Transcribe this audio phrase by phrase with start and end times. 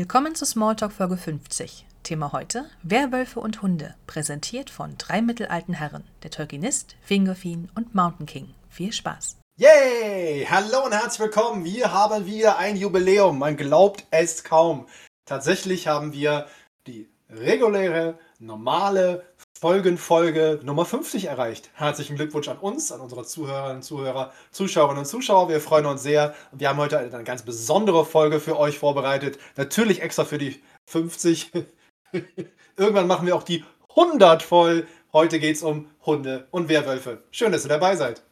[0.00, 1.84] Willkommen zu Smalltalk Folge 50.
[2.04, 8.24] Thema heute: Werwölfe und Hunde, präsentiert von drei mittelalten Herren, der Tolkienist, Fingolfin und Mountain
[8.24, 8.54] King.
[8.70, 9.36] Viel Spaß!
[9.58, 10.46] Yay!
[10.50, 11.66] Hallo und herzlich willkommen.
[11.66, 13.38] Wir haben wieder ein Jubiläum.
[13.38, 14.86] Man glaubt es kaum.
[15.26, 16.46] Tatsächlich haben wir
[16.86, 19.26] die reguläre, normale
[19.60, 21.68] Folgenfolge Nummer 50 erreicht.
[21.74, 25.50] Herzlichen Glückwunsch an uns, an unsere Zuhörerinnen, Zuhörer, Zuschauerinnen und Zuschauer.
[25.50, 26.34] Wir freuen uns sehr.
[26.50, 29.38] Wir haben heute eine ganz besondere Folge für euch vorbereitet.
[29.56, 31.52] Natürlich extra für die 50.
[32.78, 34.86] Irgendwann machen wir auch die 100 voll.
[35.12, 37.22] Heute geht es um Hunde und Werwölfe.
[37.30, 38.22] Schön, dass ihr dabei seid.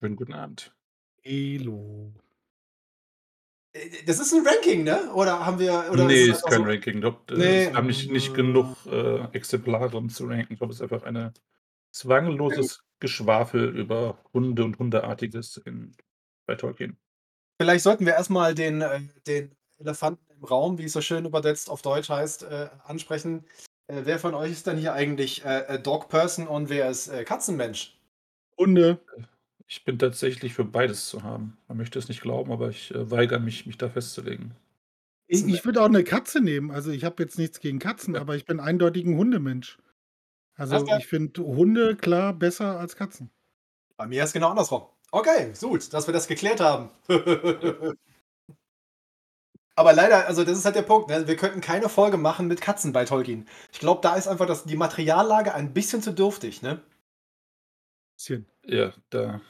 [0.00, 0.70] Schönen guten Abend.
[1.22, 2.12] Elo.
[3.76, 5.12] Äh, das ist ein Ranking, ne?
[5.14, 5.86] Oder haben wir.
[5.90, 6.64] Oder nee, es ist kein so?
[6.64, 6.94] Ranking.
[6.94, 7.68] Ich glaube, Nee.
[7.68, 10.52] wir haben nicht, nicht genug äh, Exemplare, um zu ranken.
[10.52, 11.32] Ich glaube, es ist einfach ein
[11.92, 15.94] zwangloses Geschwafel über Hunde und Hundeartiges in,
[16.46, 16.96] bei Tolkien.
[17.60, 21.70] Vielleicht sollten wir erstmal den, äh, den Elefanten im Raum, wie es so schön übersetzt
[21.70, 23.44] auf Deutsch heißt, äh, ansprechen.
[23.88, 27.08] Äh, wer von euch ist denn hier eigentlich äh, äh, Dog Person und wer ist
[27.08, 27.98] äh, Katzenmensch?
[28.58, 28.98] Hunde.
[29.68, 31.58] Ich bin tatsächlich für beides zu haben.
[31.66, 34.54] Man möchte es nicht glauben, aber ich äh, weigere mich, mich da festzulegen.
[35.28, 36.70] Ich, ich würde auch eine Katze nehmen.
[36.70, 38.20] Also ich habe jetzt nichts gegen Katzen, Ja.
[38.20, 39.78] aber ich bin eindeutig ein Hundemensch.
[40.54, 40.98] Also klar.
[40.98, 43.30] ich finde Hunde klar besser als Katzen.
[43.96, 44.86] Bei mir ist genau andersrum.
[45.10, 46.90] Okay, gut, dass wir das geklärt haben.
[49.78, 51.28] Aber leider, also das ist halt der Punkt, ne?
[51.28, 53.46] wir könnten keine Folge machen mit Katzen bei Tolkien.
[53.72, 56.80] Ich glaube, da ist einfach das, die Materiallage ein bisschen zu dürftig, ne?
[58.16, 58.46] Bisschen.
[58.64, 59.42] Ja, da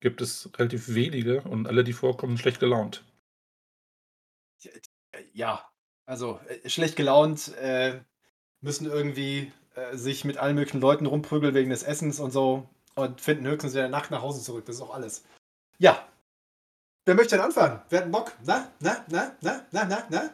[0.00, 3.04] gibt es relativ wenige und alle, die vorkommen, schlecht gelaunt.
[5.32, 5.68] Ja,
[6.06, 8.00] also äh, schlecht gelaunt, äh,
[8.60, 13.20] müssen irgendwie äh, sich mit allen möglichen Leuten rumprügeln wegen des Essens und so und
[13.20, 14.64] finden höchstens in der Nacht nach Hause zurück.
[14.66, 15.24] Das ist auch alles.
[15.78, 16.08] Ja.
[17.04, 17.80] Wer möchte denn anfangen?
[17.88, 18.32] Wer hat einen Bock?
[18.44, 20.30] Na, na, na, na, na, na, na?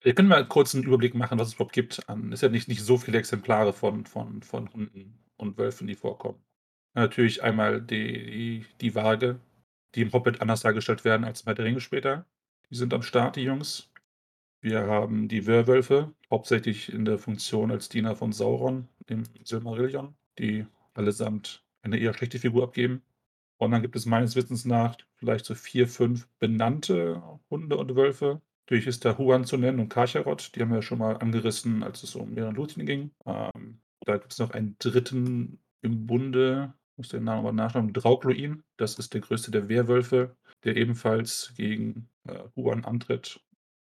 [0.00, 1.98] Wir können mal kurz einen Überblick machen, was es überhaupt gibt.
[1.98, 5.96] Es ist ja nicht, nicht so viele Exemplare von, von, von Hunden und Wölfen, die
[5.96, 6.40] vorkommen.
[6.98, 9.38] Natürlich einmal die, die, die Waage,
[9.94, 12.26] die im Hobbit anders dargestellt werden als bei der Ringe später.
[12.70, 13.88] Die sind am Start, die Jungs.
[14.60, 20.66] Wir haben die Werwölfe, hauptsächlich in der Funktion als Diener von Sauron im Silmarillion, die
[20.92, 23.02] allesamt eine eher schlechte Figur abgeben.
[23.58, 28.42] Und dann gibt es meines Wissens nach vielleicht so vier, fünf benannte Hunde und Wölfe.
[28.66, 32.02] Natürlich ist da Huan zu nennen und Karcharot, die haben wir schon mal angerissen, als
[32.02, 33.12] es um Meeren Lúthien ging.
[33.24, 38.62] Ähm, da gibt es noch einen dritten im Bunde, muss den Namen aber nachschauen, Draugluin.
[38.76, 43.40] Das ist der größte der Werwölfe, der ebenfalls gegen äh, Huan antritt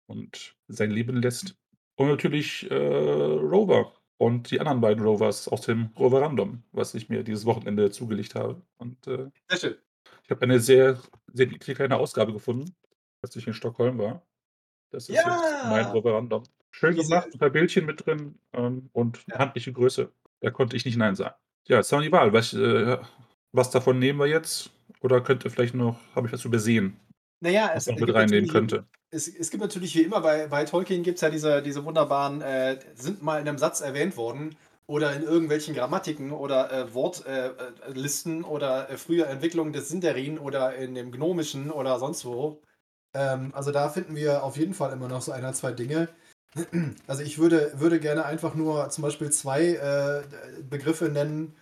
[0.07, 1.55] und sein Leben lässt.
[1.95, 7.09] Und natürlich äh, Rover und die anderen beiden Rovers aus dem Rover Random, was ich
[7.09, 8.61] mir dieses Wochenende zugelegt habe.
[8.77, 9.75] Und äh, Sehr schön.
[10.23, 10.99] ich habe eine sehr,
[11.33, 12.75] sehr niedliche kleine Ausgabe gefunden,
[13.21, 14.25] als ich in Stockholm war.
[14.91, 15.31] Das ist Ja!
[15.31, 16.43] jetzt mein Rover Random.
[16.71, 19.39] Schön gemacht, ein paar Bildchen mit drin ähm, und Ja.
[19.39, 20.11] handliche Größe.
[20.39, 21.35] Da konnte ich nicht Nein sagen.
[21.67, 22.33] Ja, jetzt haben wir die Wahl.
[22.33, 22.97] Was, äh,
[23.51, 24.71] was davon nehmen wir jetzt?
[25.01, 26.99] Oder könnte vielleicht noch, habe ich was übersehen,
[27.41, 28.85] Naja, was es, mit reinnehmen könnte?
[29.11, 32.41] es, es gibt natürlich wie immer bei, bei Tolkien gibt es ja diese, diese wunderbaren,
[32.41, 34.55] äh, sind mal in einem Satz erwähnt worden
[34.87, 40.39] oder in irgendwelchen Grammatiken oder äh, Wortlisten äh, äh, oder äh, frühe Entwicklungen des Sindarin
[40.39, 42.61] oder in dem Gnomischen oder sonst wo.
[43.13, 46.09] Ähm, also da finden wir auf jeden Fall immer noch so ein oder zwei Dinge.
[47.07, 50.23] Also ich würde, würde gerne einfach nur zum Beispiel zwei äh,
[50.69, 51.55] Begriffe nennen.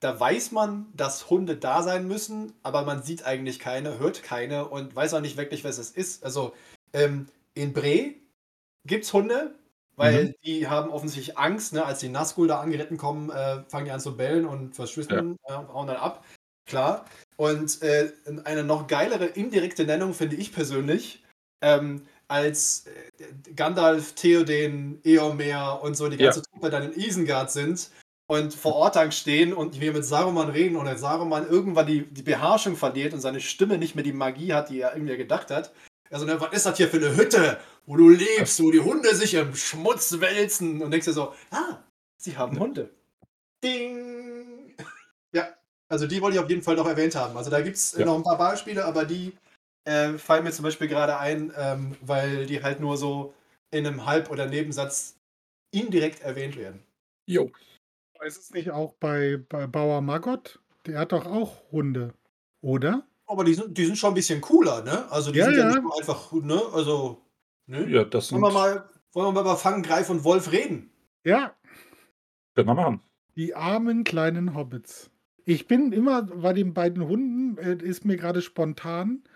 [0.00, 4.68] Da weiß man, dass Hunde da sein müssen, aber man sieht eigentlich keine, hört keine
[4.68, 6.24] und weiß auch nicht wirklich, was es ist.
[6.24, 6.54] Also
[6.92, 8.14] ähm, in Bre
[8.86, 9.54] gibt es Hunde,
[9.96, 10.34] weil Mhm.
[10.44, 11.84] die haben offensichtlich Angst, ne?
[11.84, 15.52] als die Nazgul da angeritten kommen, äh, fangen die an zu bellen und verschwinden, äh,
[15.52, 16.24] hauen dann ab.
[16.66, 17.04] Klar.
[17.36, 18.12] Und äh,
[18.44, 21.24] eine noch geilere indirekte Nennung finde ich persönlich,
[21.62, 26.26] ähm, als äh, Gandalf, Theoden, Eomer und so die Ja.
[26.26, 27.90] ganze Truppe dann in Isengard sind
[28.28, 32.22] und vor Ort dann stehen und wir mit Saruman reden und Saruman irgendwann die, die
[32.22, 35.72] Beherrschung verliert und seine Stimme nicht mehr die Magie hat, die er irgendwie gedacht hat.
[36.10, 39.14] Also, ne, was ist das hier für eine Hütte, wo du lebst, wo die Hunde
[39.14, 41.78] sich im Schmutz wälzen und denkst dir so, ah,
[42.16, 42.90] sie haben Hunde.
[43.62, 44.74] Ding!
[45.32, 45.48] Ja,
[45.88, 47.36] also die wollte ich auf jeden Fall noch erwähnt haben.
[47.36, 48.04] Also da gibt es Ja.
[48.04, 49.32] noch ein paar Beispiele, aber die
[49.84, 53.34] äh, fallen mir zum Beispiel gerade ein, ähm, weil die halt nur so
[53.70, 55.18] in einem Halb- oder Nebensatz
[55.72, 56.82] indirekt erwähnt werden.
[57.26, 57.50] Jo.
[58.24, 60.60] Ist es nicht auch bei, bei Bauer Margot?
[60.86, 62.14] Der hat doch auch Hunde,
[62.60, 63.06] oder?
[63.26, 65.10] Aber die sind, die sind schon ein bisschen cooler, ne?
[65.10, 65.68] Also die Ja, sind ja, ja.
[65.68, 66.60] nicht nur einfach, ne?
[66.72, 67.22] Also,
[67.66, 67.88] ne?
[67.88, 70.90] Ja, das sind, Wollen wir mal, wollen wir mal über Fang, Greif und Wolf reden?
[71.24, 71.54] Ja,
[72.54, 73.00] können wir machen.
[73.36, 75.10] die armen kleinen Hobbits.
[75.44, 79.29] Ich bin immer bei den beiden Hunden, äh, ist mir gerade spontan äh,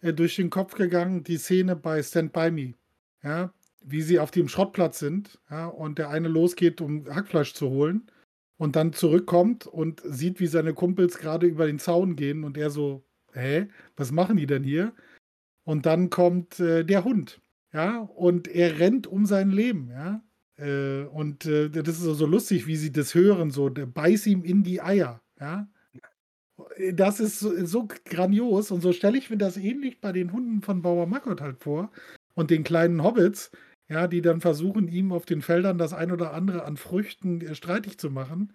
[0.00, 2.74] durch den Kopf gegangen, die Szene bei Stand By Me.
[3.22, 3.52] Ja,
[3.82, 8.10] wie sie auf dem Schrottplatz sind, ja, und der eine losgeht, um Hackfleisch zu holen
[8.56, 12.70] und dann zurückkommt und sieht, wie seine Kumpels gerade über den Zaun gehen und er
[12.70, 14.92] so, hä, was machen die denn hier?
[15.64, 17.40] Und dann kommt äh, der Hund,
[17.72, 20.22] ja, und er rennt um sein Leben, ja.
[20.56, 24.44] Äh, und äh, das ist so lustig, wie sie das hören, so, der beiß ihm
[24.44, 25.68] in die Eier, ja.
[26.90, 30.82] Das ist so, grandios und so stelle ich mir das ähnlich bei den Hunden von
[30.82, 31.90] Bauer Mackert halt vor
[32.34, 33.52] und den kleinen Hobbits,
[33.88, 37.54] ja, die dann versuchen, ihm auf den Feldern das ein oder andere an Früchten äh,
[37.54, 38.52] streitig zu machen.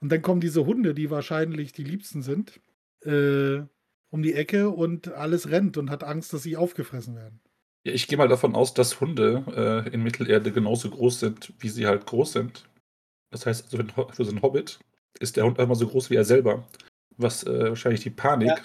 [0.00, 2.60] Und dann kommen diese Hunde, die wahrscheinlich die liebsten sind,
[3.04, 3.62] äh,
[4.10, 7.40] um die Ecke und alles rennt und hat Angst, dass sie aufgefressen werden.
[7.84, 9.44] Ja, ich gehe mal davon aus, dass Hunde
[9.86, 12.68] äh, in Mittelerde genauso groß sind, wie sie halt groß sind.
[13.30, 13.78] Das heißt, also
[14.12, 14.78] für so einen Hobbit
[15.18, 16.66] ist der Hund einmal so groß wie er selber,
[17.16, 18.56] was äh, wahrscheinlich die Panik ja.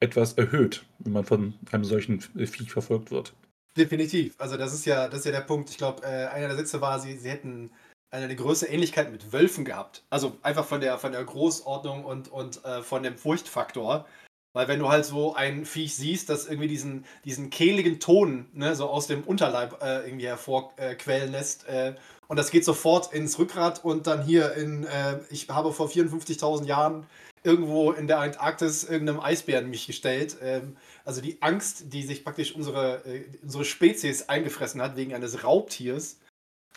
[0.00, 3.32] etwas erhöht, wenn man von einem solchen Viech verfolgt wird.
[3.76, 4.34] Definitiv.
[4.38, 5.70] Also das ist ja, das ist ja der Punkt.
[5.70, 7.70] Ich glaube, äh, einer der Sätze war, sie, sie hätten
[8.10, 10.04] eine große Ähnlichkeit mit Wölfen gehabt.
[10.10, 14.06] Also einfach von der, von der Großordnung und, und äh, von dem Furchtfaktor.
[14.54, 18.76] Weil wenn du halt so ein Viech siehst, das irgendwie diesen, diesen kehligen Ton ne,
[18.76, 21.94] so aus dem Unterleib äh, irgendwie hervorquellen lässt äh,
[22.32, 26.64] und das geht sofort ins Rückgrat und dann hier in, äh, ich habe vor 54.000
[26.64, 27.06] Jahren
[27.42, 30.38] irgendwo in der Antarktis irgendeinem Eisbären mich gestellt.
[30.40, 35.44] Ähm, also die Angst, die sich praktisch unsere, äh, unsere Spezies eingefressen hat wegen eines
[35.44, 36.20] Raubtiers,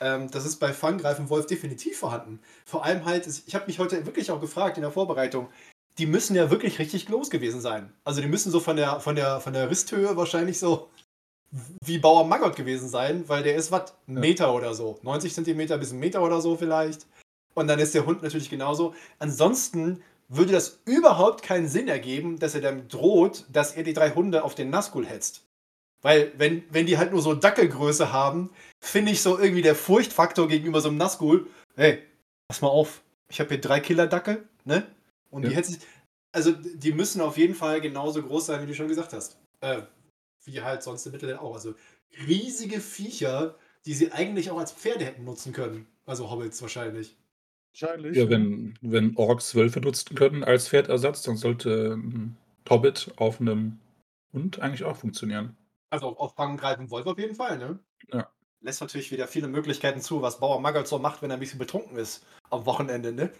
[0.01, 2.41] ähm, das ist bei Fanggreifenwolf definitiv vorhanden.
[2.65, 5.47] Vor allem halt, ich habe mich heute wirklich auch gefragt in der Vorbereitung,
[5.97, 7.93] die müssen ja wirklich richtig groß gewesen sein.
[8.03, 10.89] Also die müssen so von der, von der, von der Risthöhe wahrscheinlich so
[11.83, 14.99] wie Bauer Maggot gewesen sein, weil der ist was, Meter oder so.
[15.03, 17.05] 90 Zentimeter bis ein Meter oder so vielleicht.
[17.53, 18.93] Und dann ist der Hund natürlich genauso.
[19.19, 24.11] Ansonsten würde das überhaupt keinen Sinn ergeben, dass er dann droht, dass er die drei
[24.11, 25.43] Hunde auf den Nazgul hetzt.
[26.01, 28.49] Weil, wenn, wenn die halt nur so Dackelgröße haben,
[28.79, 32.03] finde ich so irgendwie der Furchtfaktor gegenüber so einem Nazgul, hey,
[32.47, 34.85] pass mal auf, ich habe hier drei Killer-Dackel, ne?
[35.31, 35.49] Und ja.
[35.49, 35.77] die hätten
[36.35, 39.37] also die müssen auf jeden Fall genauso groß sein, wie du schon gesagt hast.
[39.61, 39.83] Äh,
[40.45, 41.55] wie halt sonst im Mittelalter auch.
[41.55, 41.75] Also
[42.27, 43.55] riesige Viecher,
[43.85, 45.87] die sie eigentlich auch als Pferde hätten nutzen können.
[46.05, 47.15] Also Hobbits wahrscheinlich.
[47.71, 48.15] Wahrscheinlich.
[48.15, 52.37] Ja, wenn, wenn Orks Wölfe nutzen können als Pferdersatz, dann sollte ein
[52.69, 53.79] Hobbit auf einem
[54.33, 55.57] Hund eigentlich auch funktionieren.
[55.89, 57.79] Also auf Fangen greifen Wolf auf jeden Fall, ne?
[58.11, 58.29] Ja.
[58.61, 61.97] Lässt natürlich wieder viele Möglichkeiten zu, was Bauer so macht, wenn er ein bisschen betrunken
[61.97, 62.25] ist.
[62.49, 63.31] Am Wochenende, ne?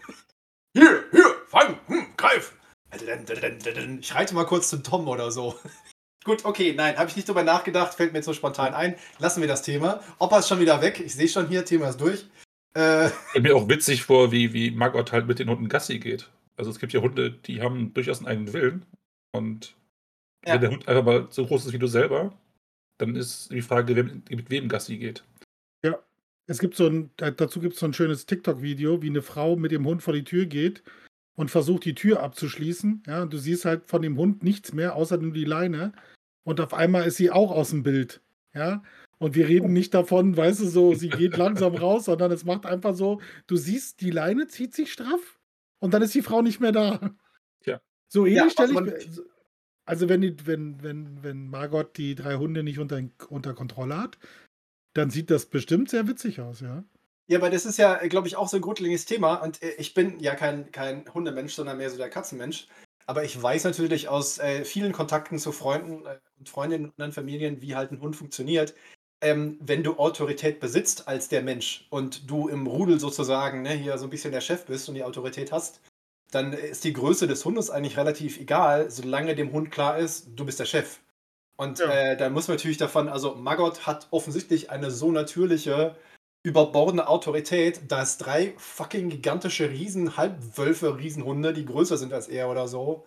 [0.72, 2.56] Hier, hier, fang, hm, greif!
[2.92, 5.54] Ich reite mal kurz zum Tom oder so.
[6.26, 8.96] Gut, okay, nein, habe ich nicht drüber nachgedacht, fällt mir jetzt so spontan ein.
[9.20, 10.02] Lassen wir das Thema.
[10.18, 10.98] Opa ist schon wieder weg.
[10.98, 12.26] Ich sehe schon hier, Thema ist durch.
[12.74, 16.28] Äh, mir auch witzig vor, wie, wie Margot halt mit den Hunden Gassi geht.
[16.56, 18.86] Also es gibt ja Hunde, die haben durchaus einen eigenen Willen.
[19.30, 19.76] Und
[20.44, 20.54] ja.
[20.54, 22.36] wenn der Hund einfach mal so groß ist wie du selber,
[22.98, 25.22] dann ist die Frage, mit wem Gassi geht.
[25.84, 25.96] Ja,
[26.48, 29.70] es gibt so ein, dazu gibt es so ein schönes TikTok-Video, wie eine Frau mit
[29.70, 30.82] dem Hund vor die Tür geht
[31.36, 33.04] und versucht die Tür abzuschließen.
[33.06, 35.92] Ja, und du siehst halt von dem Hund nichts mehr, außer nur die Leine.
[36.46, 38.22] Und auf einmal ist sie auch aus dem Bild.
[38.54, 38.82] Ja,
[39.18, 42.66] und wir reden nicht davon, weißt du, so, sie geht langsam raus, sondern es macht
[42.66, 45.40] einfach so, du siehst, die Leine zieht sich straff
[45.80, 47.10] und dann ist die Frau nicht mehr da.
[47.64, 47.80] Ja.
[48.08, 49.24] So ähnlich ja, stelle ich mir.
[49.84, 54.18] Also, wenn, die, wenn, wenn, wenn Margot die drei Hunde nicht unter, unter Kontrolle hat,
[54.94, 56.84] dann sieht das bestimmt sehr witzig aus, ja.
[57.28, 59.34] Ja, aber das ist ja, glaube ich, auch so ein grundlegendes Thema.
[59.42, 62.68] Und äh, ich bin ja kein, kein Hundemensch, sondern mehr so der Katzenmensch.
[63.06, 67.12] Aber ich weiß natürlich aus äh, vielen Kontakten zu Freunden äh, und Freundinnen und anderen
[67.12, 68.74] Familien, wie halt ein Hund funktioniert
[69.20, 73.96] ähm, wenn du Autorität besitzt als der Mensch und du im Rudel sozusagen ne, hier
[73.98, 75.80] so ein bisschen der Chef bist und die Autorität hast,
[76.30, 80.44] dann ist die Größe des Hundes eigentlich relativ egal, solange dem Hund klar ist, du
[80.44, 80.98] bist der Chef.
[81.56, 81.90] Und ja.
[81.90, 85.96] äh, dann muss man natürlich davon, also Maggot hat offensichtlich eine so natürliche,
[86.46, 92.68] überbordende Autorität, dass drei fucking gigantische Riesen, Halbwölfe, Riesenhunde, die größer sind als er oder
[92.68, 93.04] so,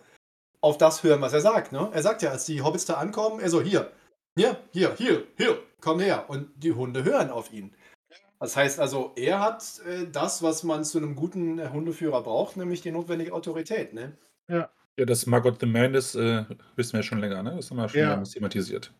[0.60, 1.72] auf das hören, was er sagt.
[1.72, 1.88] Ne?
[1.90, 3.90] Er sagt ja, als die Hobbits da ankommen, er so, hier,
[4.36, 6.28] hier, hier, hier, hier, komm her.
[6.28, 7.74] Und die Hunde hören auf ihn.
[8.40, 12.58] Das heißt also, er hat äh, das, was man zu einem guten äh, Hundeführer braucht,
[12.58, 14.18] nämlich die notwendige Autorität, ne?
[14.48, 14.70] Ja.
[14.98, 16.44] Ja, das Margot the Man ist, äh,
[16.76, 17.56] wissen wir schon länger, ne?
[17.56, 18.22] Das haben wir schon ja.
[18.22, 18.92] thematisiert.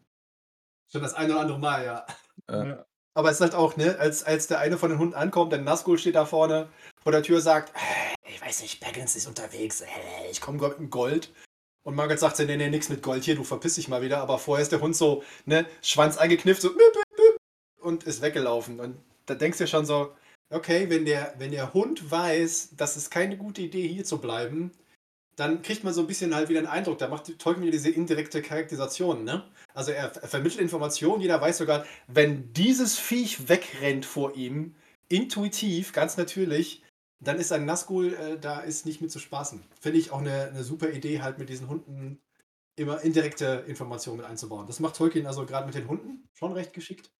[0.90, 2.06] Schon das eine oder andere Mal, ja.
[2.48, 2.86] ja.
[3.14, 5.60] Aber es ist halt auch, ne, als, als der eine von den Hunden ankommt, der
[5.60, 6.68] Nazgul steht da vorne
[7.02, 7.72] vor der Tür, sagt,
[8.28, 9.82] ich weiß nicht, Baggins ist unterwegs,
[10.30, 11.32] ich komme mit Gold.
[11.82, 14.18] Und Margaret sagt nee, nee, nix mit Gold hier, du verpiss dich mal wieder.
[14.18, 16.70] Aber vorher ist der Hund so, ne, Schwanz eingeknifft, so,
[17.80, 18.80] und ist weggelaufen.
[18.80, 20.12] Und da denkst du ja schon so,
[20.50, 24.72] okay, wenn der, wenn der Hund weiß, dass es keine gute Idee hier zu bleiben,
[25.40, 26.98] dann kriegt man so ein bisschen halt wieder einen Eindruck.
[26.98, 29.24] Da macht Tolkien wieder diese indirekte Charakterisation.
[29.24, 29.42] Ne?
[29.72, 34.74] Also er, er vermittelt Informationen, jeder weiß sogar, wenn dieses Viech wegrennt vor ihm,
[35.08, 36.82] intuitiv, ganz natürlich,
[37.20, 39.62] dann ist ein Nazgul, äh, da ist nicht mit zu spaßen.
[39.80, 42.20] Finde ich auch eine, eine super Idee, halt mit diesen Hunden
[42.76, 44.66] immer indirekte Informationen mit einzubauen.
[44.66, 47.10] Das macht Tolkien also gerade mit den Hunden schon recht geschickt.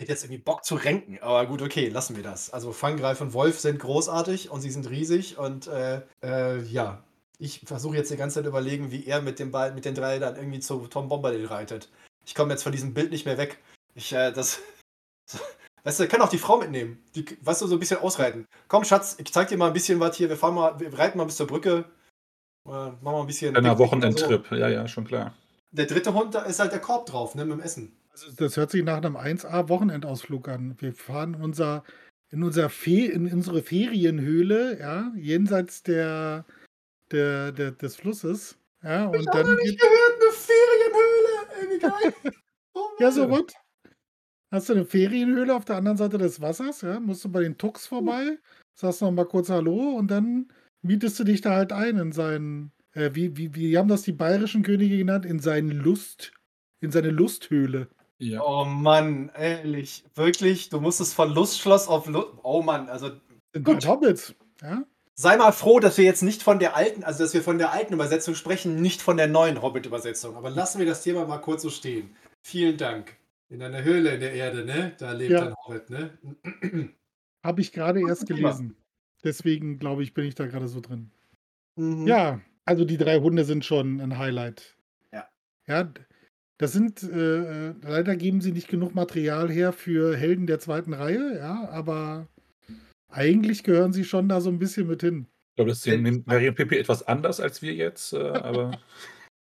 [0.00, 2.48] Hätte jetzt irgendwie Bock zu renken, aber gut, okay, lassen wir das.
[2.48, 7.04] Also Fanggreif und Wolf sind großartig und sie sind riesig und äh, äh, ja,
[7.38, 10.18] ich versuche jetzt die ganze Zeit überlegen, wie er mit dem Ball, mit den drei
[10.18, 11.90] dann irgendwie zu Tom Bombadil reitet.
[12.24, 13.58] Ich komme jetzt von diesem Bild nicht mehr weg.
[13.94, 14.60] Ich, äh, das.
[15.84, 17.02] Weißt du, kann auch die Frau mitnehmen.
[17.14, 18.46] Die, weißt du, so ein bisschen ausreiten.
[18.68, 20.28] Komm, Schatz, ich zeig dir mal ein bisschen was hier.
[20.28, 21.84] Wir fahren mal, wir reiten mal bis zur Brücke.
[22.66, 23.56] Äh, machen wir ein bisschen.
[23.56, 24.56] Ein Wochenendtrip, so.
[24.56, 25.34] ja, ja, schon klar.
[25.72, 27.96] Der dritte Hund, da ist halt der Korb drauf, ne, mit dem Essen.
[28.10, 30.74] Also das hört sich nach einem 1A-Wochenendausflug an.
[30.80, 31.84] Wir fahren unser,
[32.30, 36.44] in, unser Fe in unsere Ferienhöhle, ja, jenseits der,
[37.10, 38.58] der, der, des Flusses.
[38.82, 41.70] Ja, und ich dann habe nicht gehört, eine Ferienhöhle.
[41.72, 42.32] Ey, geil.
[42.72, 43.52] Oh ja, so was.
[44.52, 47.58] Hast du eine Ferienhöhle auf der anderen Seite des Wassers, ja, musst du bei den
[47.58, 48.38] Tux vorbei,
[48.74, 50.52] sagst noch mal kurz Hallo und dann
[50.82, 54.12] mietest du dich da halt ein in seinen, äh, wie, wie, wie haben das die
[54.12, 56.32] bayerischen Könige genannt, in seinen Lust,
[56.80, 57.88] in seine Lusthöhle.
[58.20, 58.42] Ja.
[58.44, 63.12] Oh Mann, ehrlich, wirklich, du musstest von Lustschloss auf Lust, oh Mann, also
[63.64, 63.86] gut.
[63.86, 64.84] Hobbits, ja.
[65.14, 67.72] Sei mal froh, dass wir jetzt nicht von der alten, also dass wir von der
[67.72, 70.36] alten Übersetzung sprechen, nicht von der neuen Hobbit-Übersetzung.
[70.36, 72.14] Aber lassen wir das Thema mal kurz so stehen.
[72.42, 73.16] Vielen Dank.
[73.48, 74.94] In einer Höhle in der Erde, ne?
[74.98, 75.48] Da lebt ja.
[75.48, 76.18] ein Hobbit, ne?
[77.44, 78.76] Habe ich gerade erst gelesen.
[79.24, 81.10] Deswegen glaube ich, bin ich da gerade so drin.
[81.76, 82.06] Mhm.
[82.06, 84.76] Ja, also die drei Hunde sind schon ein Highlight.
[85.12, 85.28] Ja.
[85.66, 85.92] Ja,
[86.60, 91.38] das sind, äh, leider geben sie nicht genug Material her für Helden der zweiten Reihe,
[91.38, 92.28] ja, aber
[93.08, 95.26] eigentlich gehören sie schon da so ein bisschen mit hin.
[95.52, 98.78] Ich glaube, das sehen Mary und Pippi etwas anders als wir jetzt, äh, aber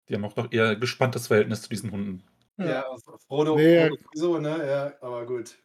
[0.09, 2.23] die haben auch noch eher gespanntes Verhältnis zu diesen Hunden.
[2.57, 2.85] Ja, ja
[3.27, 4.65] Frodo, nee, Frodo so, ne?
[4.65, 5.59] Ja, aber gut.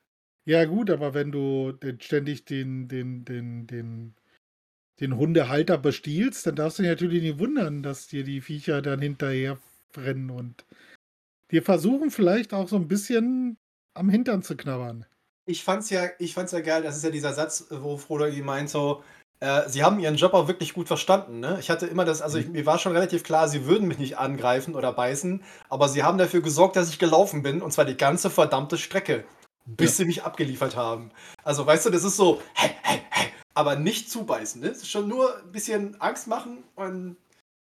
[0.45, 4.15] Ja, gut, aber wenn du ständig den, den, den, den,
[5.00, 9.03] den Hundehalter bestiehlst, dann darfst du dich natürlich nicht wundern, dass dir die Viecher dann
[9.03, 9.60] hinterher
[9.95, 10.65] rennen und
[11.53, 13.57] dir versuchen vielleicht auch so ein bisschen
[13.93, 15.05] am Hintern zu knabbern
[15.45, 18.41] ich fand's ja, ich fand's ja geil, das ist ja dieser Satz, wo Frodo die
[18.41, 19.03] meint so,
[19.39, 21.57] äh, sie haben ihren Job auch wirklich gut verstanden, ne?
[21.60, 22.53] Ich hatte immer das, also ich, mhm.
[22.53, 26.17] mir war schon relativ klar, sie würden mich nicht angreifen oder beißen, aber sie haben
[26.17, 29.25] dafür gesorgt, dass ich gelaufen bin, und zwar die ganze verdammte Strecke,
[29.65, 29.95] bis ja.
[29.98, 31.12] sie mich abgeliefert haben.
[31.43, 34.69] Also weißt du, das ist so, hey, hey, hey, aber nicht zubeißen, ne?
[34.69, 37.17] Es ist schon nur ein bisschen Angst machen und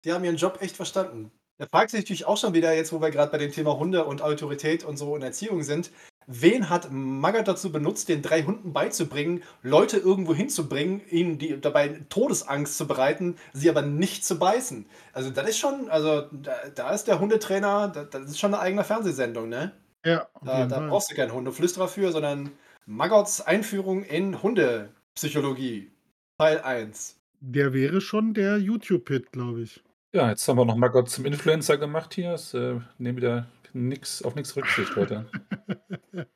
[0.05, 1.31] die haben ihren Job echt verstanden.
[1.59, 4.05] Da fragt sich natürlich auch schon wieder, jetzt wo wir gerade bei dem Thema Hunde
[4.05, 5.91] und Autorität und so in Erziehung sind,
[6.31, 12.03] Wen hat Magat dazu benutzt, den drei Hunden beizubringen, Leute irgendwo hinzubringen, ihnen die, dabei
[12.11, 14.85] Todesangst zu bereiten, sie aber nicht zu beißen?
[15.15, 18.63] Also, das ist schon, also, da, da ist der Hundetrainer, das, das, ist schon eine
[18.63, 19.73] eigene Fernsehsendung, ne?
[20.05, 20.29] Ja.
[20.45, 22.51] Da, da brauchst du keinen Hundeflüsterer für, sondern
[22.85, 25.91] Magots Einführung in Hundepsychologie,
[26.37, 27.17] Teil 1.
[27.41, 29.83] Der wäre schon der YouTube-Hit, glaube ich.
[30.15, 32.33] Ja, jetzt haben wir noch Maggot zum Influencer gemacht hier.
[32.33, 35.31] Es, äh, nehmen wieder nix, auf nichts Rücksicht heute.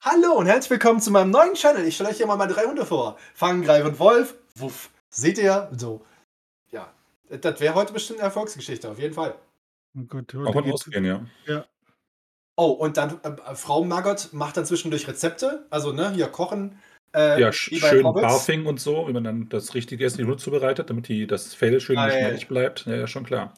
[0.00, 1.84] Hallo und herzlich willkommen zu meinem neuen Channel.
[1.84, 3.18] Ich stelle euch hier mal meine drei Hunde vor.
[3.34, 4.36] Fangen, Greif und Wolf.
[4.54, 4.90] Wuff.
[5.08, 5.68] Seht ihr?
[5.76, 6.06] So.
[6.70, 6.94] Ja.
[7.28, 9.34] Das wäre heute bestimmt eine Erfolgsgeschichte, auf jeden Fall.
[9.98, 11.26] Oh Gott, Auch von ausgehen, ja.
[11.46, 11.66] Ja.
[12.54, 15.66] Oh, und dann äh, Frau Margot macht dann zwischendurch Rezepte.
[15.70, 16.78] Also, ne, hier kochen.
[17.14, 20.40] Äh, ja, schön Barfing und so, wie man dann das richtige Essen in die Hund
[20.40, 22.86] zubereitet, damit die, das Fell schön geschmeidig bleibt.
[22.86, 23.54] Ja, ja, schon klar.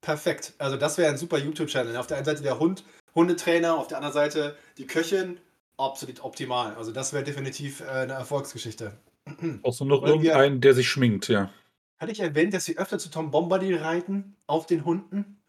[0.00, 0.54] Perfekt.
[0.58, 1.96] Also das wäre ein super YouTube-Channel.
[1.96, 5.38] Auf der einen Seite der Hund, Hundetrainer, auf der anderen Seite die Köchin.
[5.76, 6.74] Absolut optimal.
[6.76, 8.98] Also das wäre definitiv äh, eine Erfolgsgeschichte.
[9.62, 11.52] Außer noch irgendeinen, der sich schminkt, ja.
[11.98, 15.42] Hatte ich erwähnt, dass sie öfter zu Tom Bombadil reiten auf den Hunden?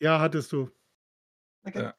[0.00, 0.70] Ja, hattest du.
[1.64, 1.94] Okay, ja.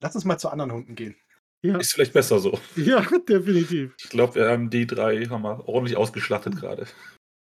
[0.00, 1.16] Lass uns mal zu anderen Hunden gehen.
[1.62, 1.76] Ja.
[1.76, 2.58] Ist vielleicht besser so.
[2.76, 3.94] Ja, definitiv.
[3.98, 6.86] Ich glaube, wir haben die drei haben wir ordentlich ausgeschlachtet gerade.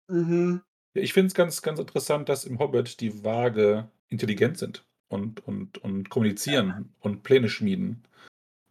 [0.08, 0.62] Mhm.
[0.94, 5.78] Ich finde es ganz, ganz interessant, dass im Hobbit die Waage intelligent sind und, und,
[5.78, 6.84] und kommunizieren ja.
[7.00, 8.02] und Pläne schmieden.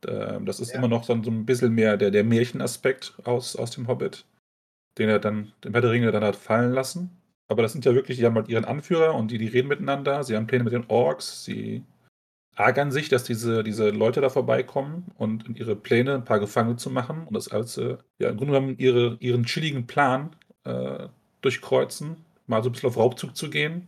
[0.02, 0.78] Das ist ja.
[0.78, 4.26] immer noch so ein bisschen mehr der, der Märchenaspekt aus, aus dem Hobbit,
[4.98, 7.10] den er dann, den Herr der Ringe dann hat fallen lassen.
[7.48, 10.24] Aber das sind ja wirklich, die haben halt ihren Anführer und die, die reden miteinander,
[10.24, 11.84] sie haben Pläne mit den Orks, sie
[12.56, 16.78] ärgern sich, dass diese, diese Leute da vorbeikommen und in ihre Pläne ein paar Gefangene
[16.78, 21.08] zu machen und das als, äh, ja, im Grunde genommen ihre, ihren chilligen Plan äh,
[21.42, 23.88] durchkreuzen, mal so ein bisschen auf Raubzug zu gehen,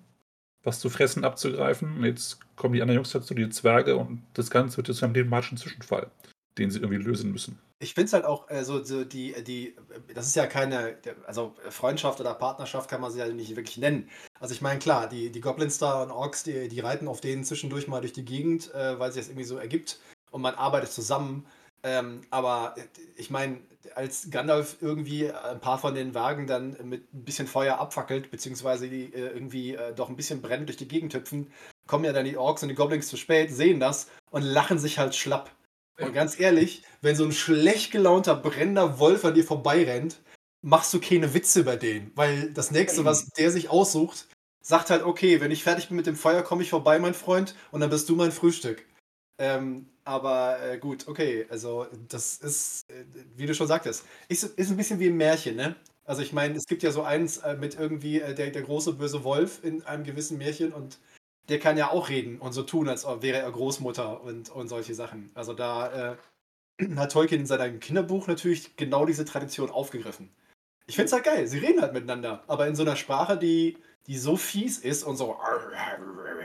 [0.63, 1.97] was zu fressen abzugreifen.
[1.97, 5.05] Und jetzt kommen die anderen Jungs dazu, die Zwerge, und das Ganze wird jetzt zu
[5.05, 6.11] einem diplomatischen Zwischenfall.
[6.57, 7.59] den sie irgendwie lösen müssen.
[7.79, 9.75] Ich finde es halt auch, also so die, die,
[10.13, 14.09] das ist ja keine, also Freundschaft oder Partnerschaft kann man sie ja nicht wirklich nennen.
[14.39, 17.43] Also ich meine, klar, die, die Goblins da und Orks, die, die reiten auf denen
[17.43, 19.99] zwischendurch mal durch die Gegend, äh, weil sich das irgendwie so ergibt
[20.31, 21.45] und man arbeitet zusammen.
[21.83, 22.75] Ähm, aber
[23.15, 23.59] ich meine,
[23.95, 28.89] als Gandalf irgendwie ein paar von den Wagen dann mit ein bisschen Feuer abfackelt, beziehungsweise
[28.89, 31.51] die äh, irgendwie äh, doch ein bisschen brennend durch die Gegend hüpfen,
[31.85, 34.99] kommen ja dann die Orks und die Goblins zu spät, sehen das und lachen sich
[34.99, 35.51] halt schlapp.
[35.99, 40.19] Und ganz ehrlich, wenn so ein schlecht gelaunter, brennender Wolf an dir vorbeirennt,
[40.61, 42.11] machst du keine Witze bei denen.
[42.15, 44.27] Weil das nächste, was der sich aussucht,
[44.61, 47.55] sagt halt, okay, wenn ich fertig bin mit dem Feuer, komme ich vorbei, mein Freund,
[47.71, 48.85] und dann bist du mein Frühstück.
[49.39, 54.69] Ähm, aber äh, gut, okay, also das ist, äh, wie du schon sagtest, ist, ist
[54.69, 55.75] ein bisschen wie ein Märchen, ne?
[56.05, 58.93] Also ich meine, es gibt ja so eins äh, mit irgendwie äh, der, der große
[58.93, 60.99] böse Wolf in einem gewissen Märchen und
[61.49, 64.93] der kann ja auch reden und so tun, als wäre er Großmutter und, und solche
[64.95, 65.31] Sachen.
[65.33, 66.15] Also da
[66.79, 70.29] äh, hat Tolkien in seinem Kinderbuch natürlich genau diese Tradition aufgegriffen.
[70.87, 73.77] Ich finde es halt geil, sie reden halt miteinander, aber in so einer Sprache, die,
[74.07, 75.37] die so fies ist und so,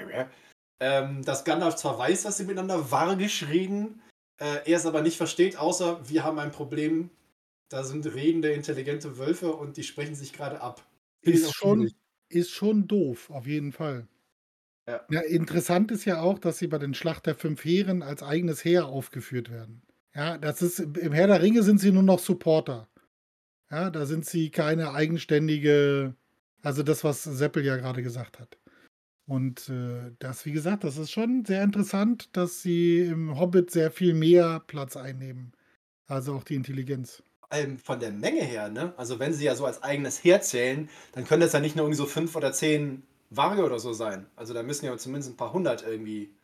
[0.80, 4.02] ähm, dass Gandalf zwar weiß, dass sie miteinander wargisch reden,
[4.38, 7.10] äh, er es aber nicht versteht, außer wir haben ein Problem,
[7.68, 10.84] da sind redende, intelligente Wölfe und die sprechen sich gerade ab.
[11.22, 11.92] Ist schon,
[12.28, 14.08] ist schon doof, auf jeden Fall.
[14.86, 15.00] Ja.
[15.10, 18.64] Ja, interessant ist ja auch, dass sie bei den Schlacht der fünf Heeren als eigenes
[18.64, 19.82] Heer aufgeführt werden.
[20.14, 22.88] Ja, das ist im Herr der Ringe sind sie nur noch Supporter.
[23.70, 26.14] Ja, da sind sie keine eigenständige,
[26.62, 28.58] also das, was Seppel ja gerade gesagt hat.
[29.26, 33.90] Und äh, das, wie gesagt, das ist schon sehr interessant, dass sie im Hobbit sehr
[33.90, 35.52] viel mehr Platz einnehmen.
[36.06, 37.22] Also auch die Intelligenz.
[37.82, 38.94] Von der Menge her, ne?
[38.96, 41.84] Also wenn sie ja so als eigenes Heer zählen, dann können das ja nicht nur
[41.84, 43.02] irgendwie so fünf oder zehn
[43.36, 44.26] Warge oder so sein.
[44.36, 46.34] Also da müssen ja zumindest ein paar hundert irgendwie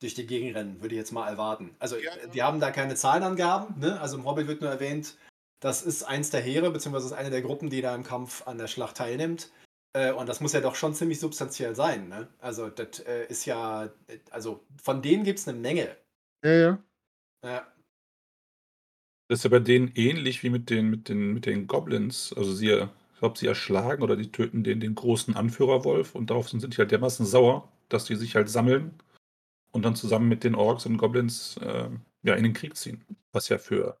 [0.00, 1.74] durch die Gegend rennen, würde ich jetzt mal erwarten.
[1.78, 2.10] Also Ja.
[2.32, 4.00] wir haben da keine Zahlenangaben, ne?
[4.00, 5.16] Also im Hobbit wird nur erwähnt,
[5.60, 8.56] das ist eins der Heere, beziehungsweise ist eine der Gruppen, die da im Kampf an
[8.56, 9.52] der Schlacht teilnimmt.
[9.92, 12.28] Äh, und das muss ja doch schon ziemlich substanziell sein, ne?
[12.38, 15.96] Also das äh, ist ja, äh, also von denen gibt es eine Menge.
[16.44, 16.78] Ja, ja.
[17.44, 17.72] Ja.
[19.28, 22.32] Das ist ja bei denen ähnlich wie mit den, mit den, mit den Goblins.
[22.36, 22.88] Also sie, ich
[23.20, 26.90] glaube, sie erschlagen oder die töten den, den großen Anführerwolf und darauf sind die halt
[26.90, 28.98] dermaßen sauer, dass die sich halt sammeln
[29.70, 31.88] und dann zusammen mit den Orks und Goblins äh,
[32.22, 33.04] ja, in den Krieg ziehen.
[33.32, 33.98] Was ja für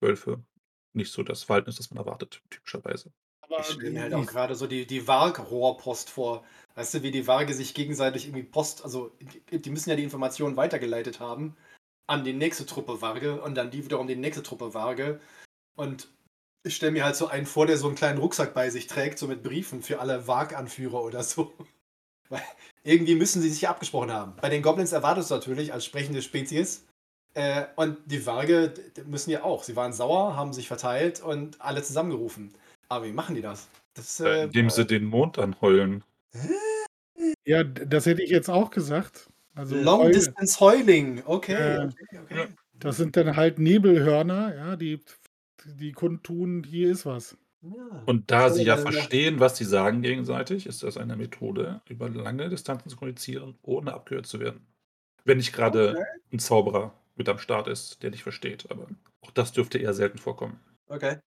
[0.00, 0.44] Wölfe
[0.92, 3.12] nicht so das Verhalten ist, das man erwartet, typischerweise.
[3.40, 6.44] Aber Ich stelle mir halt auch gerade so die, die Varg-Rohrpost vor.
[6.76, 9.12] Weißt du, wie die Varge sich gegenseitig irgendwie Post, also
[9.50, 11.56] die die müssen ja die Informationen weitergeleitet haben
[12.06, 15.20] an die nächste Truppe Varge und dann die wiederum die nächste Truppe Varge.
[15.76, 16.08] Und
[16.64, 19.18] ich stelle mir halt so einen vor, der so einen kleinen Rucksack bei sich trägt,
[19.18, 21.52] so mit Briefen für alle Varg-Anführer oder so.
[22.30, 22.42] Weil
[22.82, 24.34] irgendwie müssen sie sich ja abgesprochen haben.
[24.40, 26.86] Bei den Goblins erwartest du natürlich als sprechende Spezies.
[27.34, 29.62] Äh, und die d- müssen ja auch.
[29.62, 32.54] Sie waren sauer, haben sich verteilt und alle zusammengerufen.
[32.88, 33.68] Aber wie machen die das?
[33.94, 36.02] das Äh, äh, indem sie den Mond anheulen.
[37.44, 39.28] Ja, das hätte ich jetzt auch gesagt.
[39.54, 41.52] Also Long Heul- Distance Heuling, okay.
[41.54, 42.46] Äh, okay, okay.
[42.74, 45.00] Das sind dann halt Nebelhörner, ja, die,
[45.66, 47.36] die kundtun, hier ist was.
[47.62, 48.02] Ja.
[48.06, 52.08] Und da sie ja noch- verstehen, was sie sagen gegenseitig, ist das eine Methode, über
[52.10, 54.66] lange Distanzen zu kommunizieren, ohne abgehört zu werden.
[55.24, 56.04] Wenn nicht gerade Okay.
[56.32, 58.70] ein Zauberer mit am Start ist, der dich versteht.
[58.70, 58.86] Aber
[59.22, 60.60] auch das dürfte eher selten vorkommen.
[60.88, 61.18] Okay.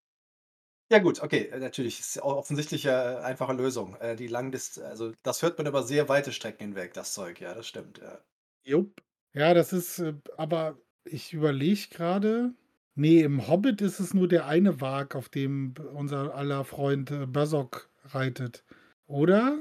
[0.92, 3.96] Ja gut, okay, äh, natürlich ist auch offensichtlich äh, einfache Lösung.
[4.00, 7.54] Äh, die Langdist, also das hört man über sehr weite Strecken hinweg, das Zeug, ja,
[7.54, 7.98] das stimmt.
[7.98, 8.20] Ja.
[8.64, 9.02] Jupp.
[9.34, 12.54] Ja, das ist, äh, aber ich überlege gerade.
[12.98, 17.28] Nee, im Hobbit ist es nur der eine Wag, auf dem unser aller Freund äh,
[17.28, 18.64] Bazok reitet.
[19.06, 19.60] Oder?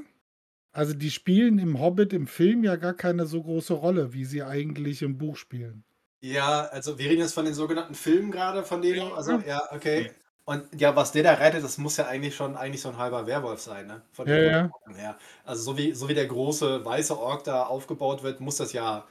[0.71, 4.43] Also die spielen im Hobbit im Film ja gar keine so große Rolle, wie sie
[4.43, 5.85] eigentlich im Buch spielen.
[6.21, 9.13] Ja, also wir reden jetzt von den sogenannten Filmen gerade, von denen, Ja.
[9.13, 10.11] also ja, okay.
[10.45, 13.27] Und ja, was der da rettet, das muss ja eigentlich schon eigentlich so ein halber
[13.27, 14.01] Werwolf sein, ne?
[14.13, 14.71] Von Ja, den ja.
[14.95, 15.17] Her.
[15.43, 19.05] Also so wie, so wie der große weiße Ork da aufgebaut wird, muss das ja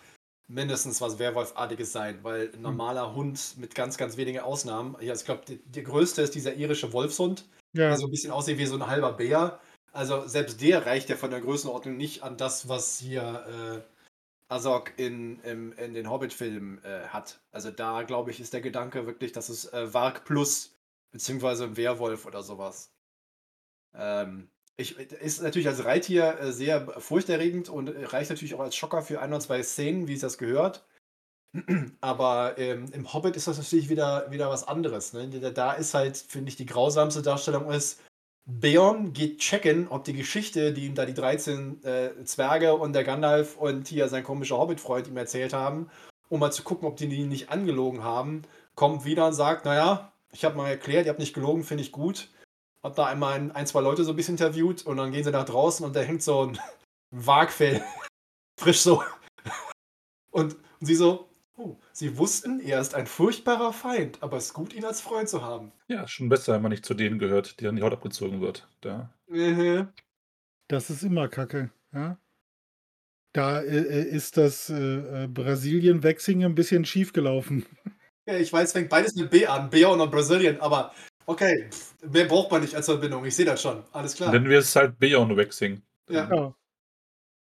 [0.49, 5.25] mindestens was Werwolfartiges sein, weil ein normaler Hund mit ganz, ganz wenigen Ausnahmen, ja, ich
[5.25, 8.67] glaube, der, der größte ist dieser irische Wolfshund, Ja, der so ein bisschen aussieht wie
[8.67, 9.61] so ein halber Bär.
[9.93, 14.93] Also selbst der reicht ja von der Größenordnung nicht an das, was hier äh, Azog
[14.99, 17.41] in, im, in den Hobbit-Filmen äh, hat.
[17.51, 20.77] Also da, glaube ich, ist der Gedanke wirklich, dass es äh, Varg Plus,
[21.13, 22.93] beziehungsweise ein Werwolf oder sowas.
[23.95, 28.77] Ähm, ich, ist natürlich als Reittier äh, sehr furchterregend und äh, reicht natürlich auch als
[28.77, 30.85] Schocker für ein oder zwei Szenen, wie es das gehört.
[32.01, 35.13] Aber ähm, im Hobbit ist das natürlich wieder, wieder was anderes.
[35.13, 35.29] Ne?
[35.29, 38.03] Da- ist halt, finde ich, die grausamste Darstellung ist,
[38.49, 43.03] Beorn geht checken, ob die Geschichte, die ihm da die 13 äh, Zwerge und der
[43.03, 45.91] Gandalf und hier sein komischer Hobbit-Freund ihm erzählt haben,
[46.29, 48.43] um mal zu gucken, ob die die nicht angelogen haben,
[48.77, 51.91] kommt wieder und sagt, naja, ich habe mal erklärt, ihr habt nicht gelogen, finde ich
[51.91, 52.29] gut.
[52.83, 55.31] Hab da einmal ein, ein, zwei Leute so ein bisschen interviewt und dann gehen sie
[55.31, 56.59] nach draußen und da hängt so ein
[57.11, 57.83] Wagfell
[58.61, 59.03] frisch so.
[60.31, 64.55] Und, und sie so, oh, sie wussten, er ist ein furchtbarer Feind, aber es ist
[64.55, 65.73] gut, ihn als Freund zu haben.
[65.89, 68.69] Ja, schon besser, wenn man nicht zu denen gehört, deren die Haut abgezogen wird.
[68.81, 69.11] Da.
[69.29, 69.89] Mhm.
[70.69, 72.19] Das ist immer Kacke, ja.
[73.33, 77.67] Da äh, äh ist das äh, äh Brasilien-Waxing ein bisschen schief gelaufen.
[78.27, 80.93] Ja, ich weiß, fängt beides mit B an, Beyond und Brasilien, aber
[81.27, 81.69] okay,
[82.11, 83.25] mehr braucht man nicht als Verbindung.
[83.25, 83.83] Ich sehe das schon.
[83.93, 84.33] Alles klar.
[84.33, 85.83] Nennen wir es halt Beyond Waxing.
[86.09, 86.29] Ja.
[86.35, 86.55] ja.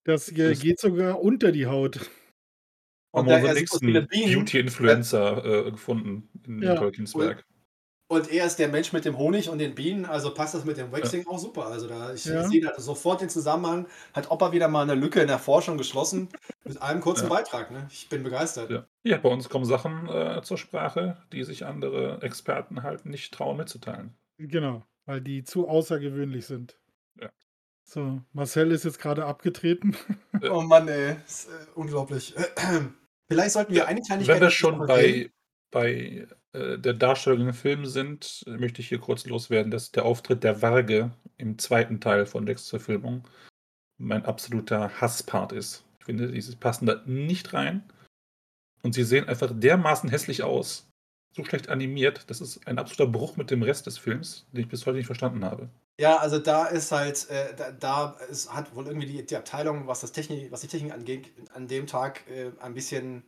[0.05, 2.01] Das, das geht sogar unter die Haut.
[3.14, 6.77] Haben wir unseren nächsten Beauty-Influencer äh, gefunden in ja.
[6.77, 7.45] Tolkiensberg.
[8.11, 10.79] Und er ist der Mensch mit dem Honig und den Bienen, also passt das mit
[10.79, 11.29] dem Waxing ja.
[11.29, 11.66] auch super.
[11.66, 12.49] Also da ich ja.
[12.49, 13.87] sehe da sofort den Zusammenhang.
[14.14, 16.31] Hat Opa wieder mal eine Lücke in der Forschung geschlossen
[16.64, 17.29] mit einem kurzen ja.
[17.29, 17.71] Beitrag.
[17.71, 17.87] Ne?
[17.90, 18.71] Ich bin begeistert.
[18.71, 18.87] Ja.
[19.03, 23.59] ja bei uns kommen Sachen äh, zur Sprache, die sich andere Experten halt nicht trauen
[23.59, 24.14] mitzuteilen.
[24.38, 26.79] Genau, weil die zu außergewöhnlich sind.
[27.21, 27.29] Ja.
[27.85, 29.94] So, Marcel ist jetzt gerade abgetreten.
[30.51, 32.35] oh Mann, ey, ist, äh, unglaublich.
[33.29, 34.37] Vielleicht sollten wir eine Kleinigkeit.
[34.37, 35.31] Wenn wir schon bei,
[35.71, 40.62] bei der Darstellung im Film sind, möchte ich hier kurz loswerden, dass der Auftritt der
[40.62, 43.28] Warge im zweiten Teil von Decks Verfilmung
[43.98, 45.84] mein absoluter Hasspart ist.
[45.98, 47.82] Ich finde, sie passen da nicht rein.
[48.82, 50.88] Und sie sehen einfach dermaßen hässlich aus.
[51.37, 52.24] So schlecht animiert.
[52.28, 55.06] Das ist ein absoluter Bruch mit dem Rest des Films, den ich bis heute nicht
[55.06, 55.68] verstanden habe.
[56.00, 59.88] Ja, also da ist halt, äh, da, da ist, hat wohl irgendwie die, die Abteilung,
[59.88, 63.24] was, das Technik, was die Technik angeht, an dem Tag äh, ein bisschen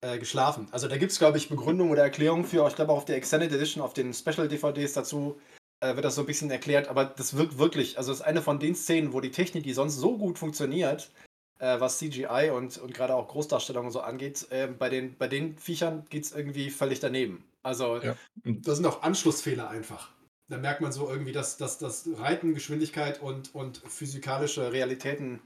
[0.00, 0.68] äh, geschlafen.
[0.72, 3.16] Also da gibt es, glaube ich, Begründungen oder Erklärungen für, ich glaube auch auf der
[3.16, 5.40] Extended Edition, auf den Special-DVDs dazu
[5.80, 8.42] äh, wird das so ein bisschen erklärt, aber das wirkt wirklich, also es ist eine
[8.42, 11.10] von den Szenen, wo die Technik, die sonst so gut funktioniert,
[11.58, 15.58] äh, was CGI und, und gerade auch Großdarstellungen so angeht, äh, bei, den, bei den
[15.58, 17.44] Viechern geht es irgendwie völlig daneben.
[17.62, 18.16] Also ja.
[18.44, 20.10] das sind auch Anschlussfehler einfach.
[20.48, 25.40] Da merkt man so irgendwie, dass, dass, dass Reiten, Geschwindigkeit und, und physikalische Realitäten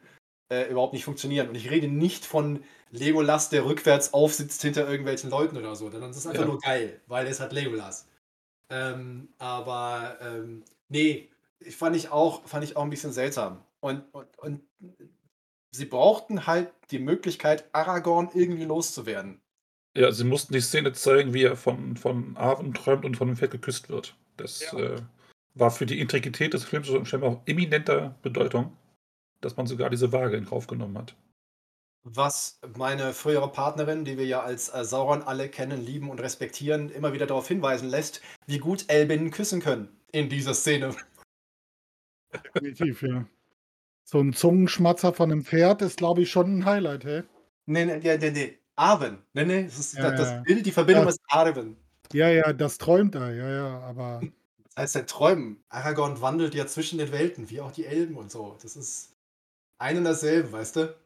[0.51, 1.49] äh, überhaupt nicht funktionieren.
[1.49, 5.89] Und ich rede nicht von Legolas, der rückwärts aufsitzt hinter irgendwelchen Leuten oder so.
[5.89, 6.49] Dann ist es einfach ja.
[6.49, 8.09] nur geil, weil es hat Legolas.
[8.69, 11.29] Ähm, aber ähm, nee,
[11.71, 13.65] fand ich auch, fand ich auch ein bisschen seltsam.
[13.81, 14.61] Und, und, und
[15.71, 19.41] sie brauchten halt die Möglichkeit, Aragorn irgendwie loszuwerden.
[19.97, 23.37] Ja, sie mussten die Szene zeigen, wie er von, von Arwen träumt und von dem
[23.37, 24.17] Pferd geküsst wird.
[24.37, 24.79] Das ja.
[24.79, 25.03] äh,
[25.55, 28.77] war für die Integrität des Films scheinbar auch eminenter Bedeutung
[29.41, 31.17] dass man sogar diese Waage in Kauf genommen hat.
[32.03, 36.91] Was meine frühere Partnerin, die wir ja als äh, Sauron alle kennen, lieben und respektieren,
[36.91, 40.95] immer wieder darauf hinweisen lässt, wie gut Elbinnen küssen können in dieser Szene.
[42.33, 43.27] Definitiv, ja.
[44.05, 47.23] So ein Zungenschmatzer von einem Pferd ist, glaube ich, schon ein Highlight, hä?
[47.67, 48.59] Nee, nee, nee, nee.
[48.77, 49.19] Arwen.
[49.35, 51.11] Nee, nee, das, ist, ja, das, das Bild, die Verbindung ja.
[51.11, 51.77] ist Arwen.
[52.13, 54.21] Ja, ja, das träumt er, ja, ja, aber.
[54.65, 55.63] Das heißt, der Träumen.
[55.69, 58.57] Aragorn wandelt ja zwischen den Welten, wie auch die Elben und so.
[58.63, 59.10] Das ist
[59.81, 60.97] ein und dasselbe, weißt du?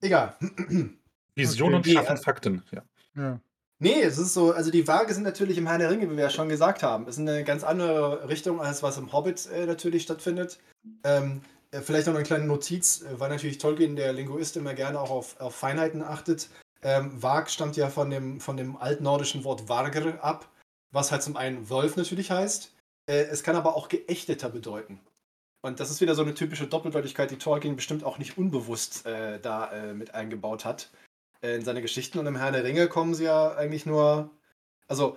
[0.00, 0.36] Egal.
[1.34, 2.82] Visionen okay, schaffen Fakten, ja.
[3.16, 3.40] ja.
[3.80, 6.24] Nee, es ist so, also die Waage sind natürlich im Herrn der Ringe, wie wir
[6.24, 7.08] ja schon gesagt haben.
[7.08, 10.60] Es ist eine ganz andere Richtung, als was im Hobbit äh, natürlich stattfindet.
[11.02, 15.00] Ähm, äh, vielleicht noch eine kleine Notiz, äh, weil natürlich Tolkien, der Linguist, immer gerne
[15.00, 16.48] auch auf, auf Feinheiten achtet.
[16.82, 20.48] Ähm, Wag stammt ja von dem, von dem altnordischen Wort Vargr ab,
[20.92, 22.72] was halt zum einen Wolf natürlich heißt.
[23.06, 25.00] Äh, es kann aber auch Geächteter bedeuten.
[25.64, 29.40] Und das ist wieder so eine typische Doppeldeutigkeit, die Tolkien bestimmt auch nicht unbewusst äh,
[29.40, 30.90] da äh, mit eingebaut hat
[31.40, 32.18] äh, in seine Geschichten.
[32.18, 34.28] Und im Herr der Ringe kommen sie ja eigentlich nur.
[34.88, 35.16] Also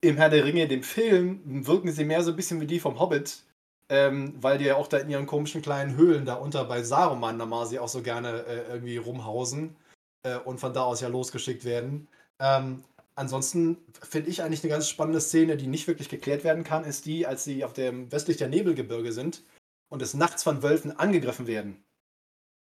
[0.00, 3.00] im Herr der Ringe, dem Film, wirken sie mehr so ein bisschen wie die vom
[3.00, 3.42] Hobbit,
[3.88, 7.36] ähm, weil die ja auch da in ihren komischen kleinen Höhlen da unter bei Saruman
[7.36, 9.74] Namasi auch so gerne äh, irgendwie rumhausen
[10.22, 12.06] äh, und von da aus ja losgeschickt werden.
[12.38, 12.84] Ähm,
[13.16, 17.04] ansonsten finde ich eigentlich eine ganz spannende Szene, die nicht wirklich geklärt werden kann, ist
[17.04, 19.42] die, als sie auf dem westlich der Nebelgebirge sind
[19.88, 21.82] und des Nachts von Wölfen angegriffen werden.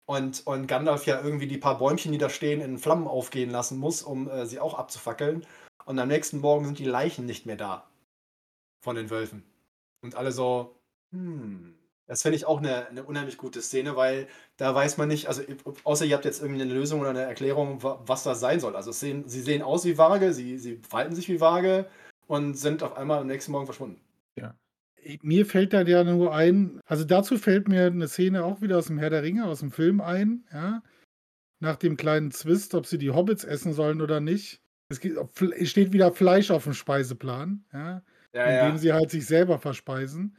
[0.07, 3.79] Und, und Gandalf ja irgendwie die paar Bäumchen, die da stehen, in Flammen aufgehen lassen
[3.79, 5.47] muss, um äh, sie auch abzufackeln.
[5.85, 7.89] Und am nächsten Morgen sind die Leichen nicht mehr da.
[8.81, 9.45] Von den Wölfen.
[10.03, 10.81] Und alle so,
[11.13, 11.77] hm.
[12.11, 15.43] Das finde ich auch eine, eine, unheimlich gute Szene, weil da weiß man nicht, also
[15.85, 18.75] außer ihr habt jetzt irgendwie eine Lösung oder eine Erklärung, was das sein soll.
[18.75, 21.89] Also sehen, sie sehen aus wie Waage, sie, sie verhalten sich wie Waage
[22.27, 24.01] und sind auf einmal am nächsten Morgen verschwunden.
[24.35, 24.57] Ja.
[25.23, 28.87] Mir fällt da ja nur ein, also dazu fällt mir eine Szene auch wieder aus
[28.87, 30.83] dem Herr der Ringe, aus dem Film ein, ja.
[31.63, 34.63] Nach dem kleinen Zwist, ob sie die Hobbits essen sollen oder nicht.
[34.89, 35.01] Es
[35.69, 38.03] steht wieder Fleisch auf dem Speiseplan, ja.
[38.33, 38.79] ja indem ja.
[38.79, 40.37] sie halt sich selber verspeisen.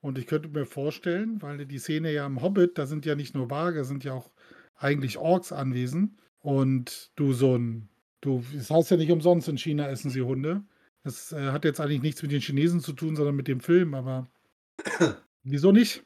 [0.00, 3.34] Und ich könnte mir vorstellen, weil die Szene ja im Hobbit, da sind ja nicht
[3.34, 4.30] nur Waage, sind ja auch
[4.76, 6.18] eigentlich Orks anwesend.
[6.40, 7.88] und du so ein,
[8.20, 10.62] du, das heißt ja nicht umsonst, in China essen sie Hunde.
[11.04, 13.94] Das äh, hat jetzt eigentlich nichts mit den Chinesen zu tun, sondern mit dem Film,
[13.94, 14.26] aber
[15.42, 16.02] wieso nicht?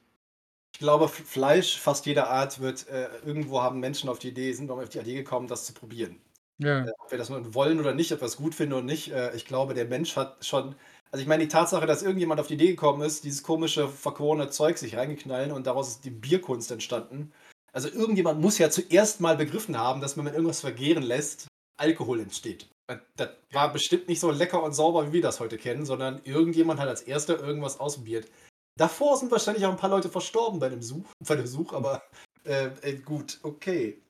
[0.74, 4.70] Ich glaube, Fleisch fast jeder Art wird, äh, irgendwo haben Menschen auf die Idee, sind
[4.70, 6.20] auf die Idee gekommen, das zu probieren.
[6.58, 8.82] Ja, Äh, ob wir das nun wollen oder nicht, ob wir es gut finden oder
[8.82, 10.74] nicht, äh, ich glaube, der Mensch hat schon.
[11.10, 14.50] Also ich meine, die Tatsache, dass irgendjemand auf die Idee gekommen ist, dieses komische, verkorene
[14.50, 17.32] Zeug sich reingeknallen und daraus ist die Bierkunst entstanden.
[17.72, 21.46] Also irgendjemand muss ja zuerst mal begriffen haben, dass man mit irgendwas vergehren lässt,
[21.78, 22.68] Alkohol entsteht.
[22.90, 26.20] Und Das war bestimmt nicht so lecker und sauber, wie wir das heute kennen, sondern
[26.24, 28.28] irgendjemand hat als erster irgendwas ausprobiert.
[28.76, 32.02] Davor sind wahrscheinlich auch ein paar Leute verstorben bei dem Such, bei dem Such, aber
[32.44, 34.00] äh, äh, gut, okay.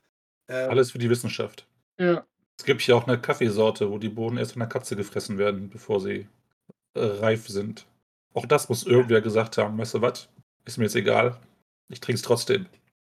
[0.47, 1.67] Äh, Alles für die Wissenschaft.
[1.99, 2.25] ja.
[2.61, 5.71] Es gibt ja auch eine Kaffeesorte, wo die Bohnen erst von der Katze gefressen werden,
[5.71, 6.27] bevor sie
[6.95, 7.87] äh, reif sind.
[8.35, 9.79] Auch das muss irgendwer gesagt haben.
[9.79, 10.29] Weißt du was?
[10.64, 11.38] Ist mir jetzt egal.
[11.88, 12.67] Ich trinke es trotzdem.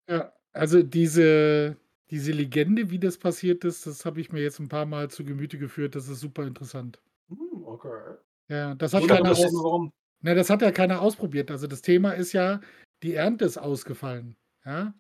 [0.08, 1.78] Ja, also diese,
[2.12, 5.24] diese Legende, wie das passiert ist, das habe ich mir jetzt ein paar Mal zu
[5.24, 5.96] Gemüte geführt.
[5.96, 7.00] Das ist super interessant.
[7.28, 8.16] hm, okay.
[8.48, 9.94] Ja, das hat keiner immer, warum.
[10.22, 11.52] na, das hat ja keiner ausprobiert.
[11.52, 12.62] Also das Thema ist ja,
[13.04, 14.36] die Ernte ist ausgefallen.
[14.66, 14.94] Ja.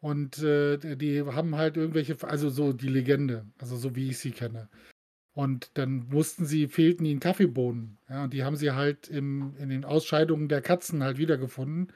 [0.00, 4.32] Und äh, die haben halt irgendwelche, also so die Legende, also so wie ich sie
[4.32, 4.68] kenne.
[5.34, 7.98] Und dann wussten sie, fehlten ihnen Kaffeebohnen.
[8.08, 11.92] Ja, und die haben sie halt im, in den Ausscheidungen der Katzen halt wiedergefunden,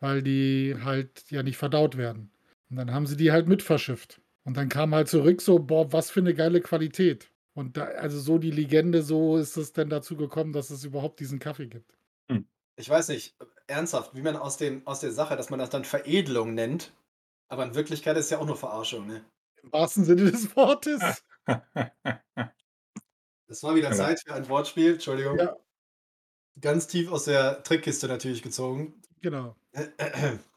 [0.00, 2.30] weil die halt ja nicht verdaut werden.
[2.70, 4.20] Und dann haben sie die halt mit verschifft.
[4.44, 7.32] Und dann kam halt zurück so, boah, was für eine geile Qualität.
[7.54, 11.20] Und da, also so die Legende, so ist es dann dazu gekommen, dass es überhaupt
[11.20, 11.96] diesen Kaffee gibt.
[12.78, 13.34] Ich weiß nicht,
[13.66, 16.92] ernsthaft, wie man aus, dem, aus der Sache, dass man das dann Veredelung nennt,
[17.48, 19.24] aber in Wirklichkeit ist es ja auch nur Verarschung, ne?
[19.62, 21.24] Im wahrsten Sinne des Wortes.
[23.48, 23.92] Das war wieder.
[23.92, 25.38] Zeit für ein Wortspiel, Entschuldigung.
[25.38, 25.56] Ja.
[26.60, 29.00] Ganz tief aus der Trickkiste natürlich gezogen.
[29.22, 29.54] Genau.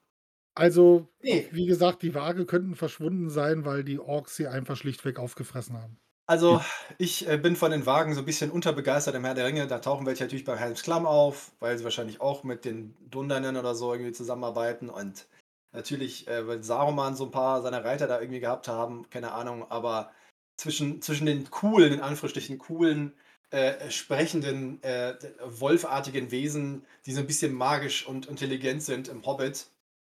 [0.60, 5.18] Also, Nee, wie gesagt, die Waage könnten verschwunden sein, weil die Orks sie einfach schlichtweg
[5.18, 5.98] aufgefressen haben.
[6.28, 6.62] Also,
[6.98, 9.68] ich äh, bin von den Wagen so ein bisschen unterbegeistert im Herr der Ringe.
[9.68, 13.56] Da tauchen welche natürlich bei Helms Klamm auf, weil sie wahrscheinlich auch mit den Dundernen
[13.56, 14.90] oder so irgendwie zusammenarbeiten.
[14.90, 15.28] Und
[15.72, 19.66] natürlich äh, wird Saruman so ein paar seiner Reiter da irgendwie gehabt haben, keine Ahnung.
[19.72, 20.12] Aber
[20.58, 23.14] zwischen, zwischen den coolen, in Anführungsstrichen coolen,
[23.52, 29.68] äh, sprechenden, äh, wolfartigen Wesen, die so ein bisschen magisch und intelligent sind im Hobbit,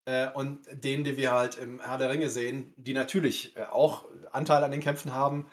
[0.05, 4.05] äh, und denen, die wir halt im Herr der Ringe sehen, die natürlich äh, auch
[4.31, 5.47] Anteil an den Kämpfen haben,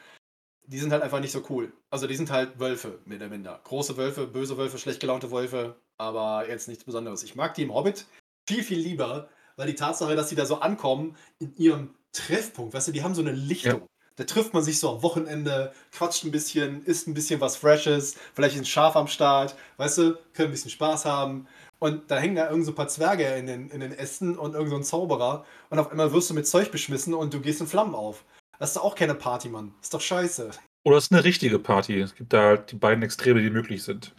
[0.67, 1.73] die sind halt einfach nicht so cool.
[1.91, 3.61] Also die sind halt Wölfe, mehr oder minder.
[3.65, 7.23] Große Wölfe, böse Wölfe, schlecht gelaunte Wölfe, aber jetzt nichts Besonderes.
[7.23, 8.07] Ich mag die im Hobbit
[8.47, 12.88] viel, viel lieber, weil die Tatsache, dass sie da so ankommen in ihrem Treffpunkt, weißt
[12.88, 13.81] du, die haben so eine Lichtung.
[13.81, 13.87] Ja.
[14.17, 18.17] Da trifft man sich so am Wochenende, quatscht ein bisschen, isst ein bisschen was Freshes,
[18.35, 21.47] vielleicht ist ein Schaf am Start, weißt du, können ein bisschen Spaß haben.
[21.83, 24.55] Und da hängen da irgend so ein paar Zwerge in den, in den Ästen und
[24.55, 25.45] irgend so ein Zauberer.
[25.68, 28.25] Und auf einmal wirst du mit Zeug beschmissen und du gehst in Flammen auf.
[28.61, 29.75] Das ist doch auch keine Party, Mann.
[29.83, 30.53] Ist doch scheiße.
[30.85, 31.99] Oder es ist eine richtige Party.
[31.99, 34.14] Es gibt da halt die beiden Extreme, die möglich sind.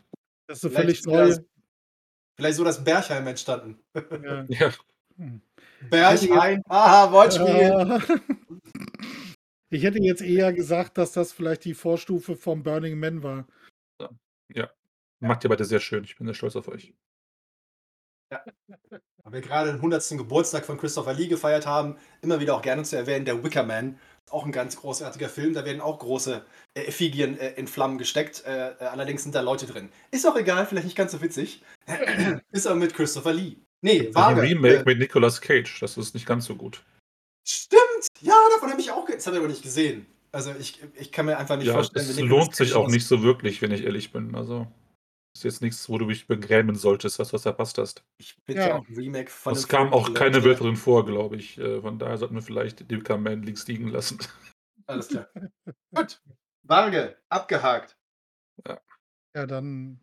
[0.48, 1.46] Das ist eine Vielleicht völlig neue.
[2.36, 3.80] Vielleicht so das Bergheim entstanden.
[3.96, 4.46] Ja.
[4.50, 4.74] Ja,
[5.16, 5.42] Hm.
[5.90, 8.02] Bergheim, aha, Wortspiel.
[9.70, 13.48] Ich hätte jetzt eher gesagt, dass das vielleicht die Vorstufe vom Burning Man war.
[15.22, 16.04] macht ihr beide sehr schön.
[16.04, 16.94] Ich bin sehr stolz auf euch.
[19.24, 20.10] Weil wir gerade den 100.
[20.18, 23.98] Geburtstag von Christopher Lee gefeiert haben, immer wieder auch gerne zu erwähnen, der Wicker Man.
[24.30, 26.44] Auch ein ganz großartiger Film, da werden auch große
[26.74, 28.44] äh, Effigien äh, in Flammen gesteckt.
[28.46, 29.90] Äh, äh, allerdings sind da Leute drin.
[30.12, 31.62] Ist auch egal, vielleicht nicht ganz so witzig.
[32.52, 33.58] ist aber mit Christopher Lee.
[33.82, 34.40] Nee, ist ein.
[34.40, 35.80] Remake Äh, mit Nicolas Cage.
[35.82, 36.84] Das ist nicht ganz so gut.
[37.46, 37.82] stimmt!
[38.22, 39.06] Ja, davon habe ich auch.
[39.08, 40.06] Das habe ich aber nicht gesehen.
[40.32, 43.22] Also ich, ich kann mir einfach nicht Ja, vorstellen, es lohnt sich auch nicht so
[43.22, 44.34] wirklich, wenn ich ehrlich bin.
[44.36, 44.66] Also,
[45.36, 48.04] ist jetzt nichts, wo du dich begrämen solltest, dass du was verpasst hast.
[48.18, 48.68] Ich finde Ja.
[48.70, 51.58] ja auch ein Remake von Es kam auch keine drin vor, glaube ich.
[51.58, 54.20] Äh, Von daher sollten wir vielleicht die Man links liegen lassen.
[54.86, 55.28] Alles klar.
[55.96, 56.22] Gut.
[56.64, 57.98] Waage, abgehakt.
[59.36, 60.00] Ja, dann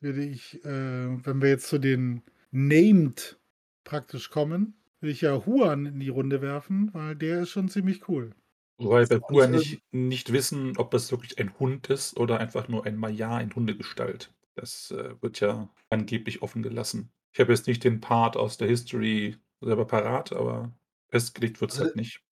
[0.00, 3.38] würde ich, äh, wenn wir jetzt zu den Named
[3.84, 8.08] praktisch kommen, würde ich ja Huan in die Runde werfen, weil der ist schon ziemlich
[8.08, 8.34] cool.
[8.78, 12.86] Wobei wir vorher nicht nicht, wissen, ob das wirklich ein Hund ist oder einfach nur
[12.86, 14.32] ein Maja in Hundegestalt.
[14.54, 17.12] Das äh, wird ja angeblich offen gelassen.
[17.32, 20.72] Ich habe jetzt nicht den Part aus der History selber parat, aber
[21.10, 22.22] festgelegt wird es Also, halt nicht.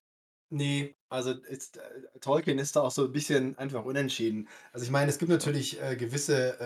[0.51, 4.49] Nee, also ist, äh, Tolkien ist da auch so ein bisschen einfach unentschieden.
[4.73, 6.61] Also ich meine, es gibt natürlich äh, gewisse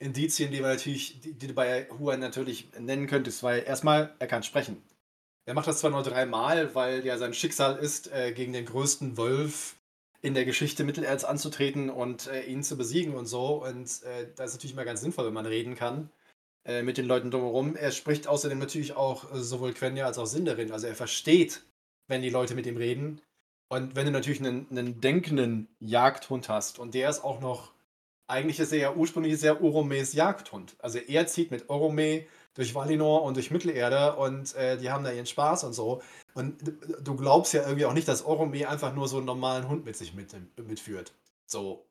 [0.00, 4.14] äh, Indizien, die man natürlich, die, die du bei Huan natürlich nennen könntest, weil erstmal,
[4.18, 4.82] er kann sprechen.
[5.48, 9.16] Er macht das zwar nur dreimal, weil ja sein Schicksal ist, äh, gegen den größten
[9.16, 9.76] Wolf
[10.20, 13.64] in der Geschichte Mittelerds anzutreten und äh, ihn zu besiegen und so.
[13.64, 16.10] Und äh, das ist natürlich mal ganz sinnvoll, wenn man reden kann
[16.66, 17.76] äh, mit den Leuten drumherum.
[17.76, 20.70] Er spricht außerdem natürlich auch äh, sowohl Quenya als auch Sindarin.
[20.70, 21.62] Also er versteht,
[22.08, 23.22] wenn die Leute mit ihm reden.
[23.68, 27.72] Und wenn du natürlich einen, einen denkenden Jagdhund hast und der ist auch noch,
[28.26, 30.76] eigentlich ist er ja ursprünglich sehr Oromes Jagdhund.
[30.78, 35.12] Also er zieht mit Orome durch Valinor und durch Mittelerde und äh, die haben da
[35.12, 36.02] ihren Spaß und so.
[36.34, 36.56] Und
[37.00, 39.96] du glaubst ja irgendwie auch nicht, dass Orome einfach nur so einen normalen Hund mit
[39.96, 40.34] sich mit,
[40.66, 41.12] mitführt.
[41.46, 41.84] So.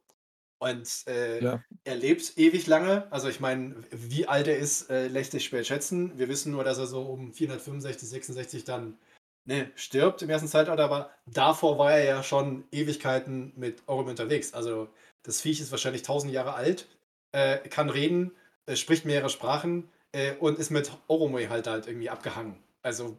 [0.60, 1.63] Und äh, Ja.
[1.84, 3.12] er lebt ewig lange.
[3.12, 6.17] Also ich meine, wie alt er ist, äh, lässt sich schwer schätzen.
[6.17, 8.98] Wir wissen nur, dass er so um 465, 66 dann
[9.46, 14.54] ne, stirbt im ersten Zeitalter, aber davor war er ja schon Ewigkeiten mit Orome unterwegs.
[14.54, 14.89] Also
[15.24, 16.88] das Viech ist wahrscheinlich 1000 Jahre alt,
[17.32, 18.32] äh, kann reden,
[18.65, 22.56] äh, spricht mehrere Sprachen äh, und ist mit Orome halt halt irgendwie abgehangen.
[22.82, 23.17] Also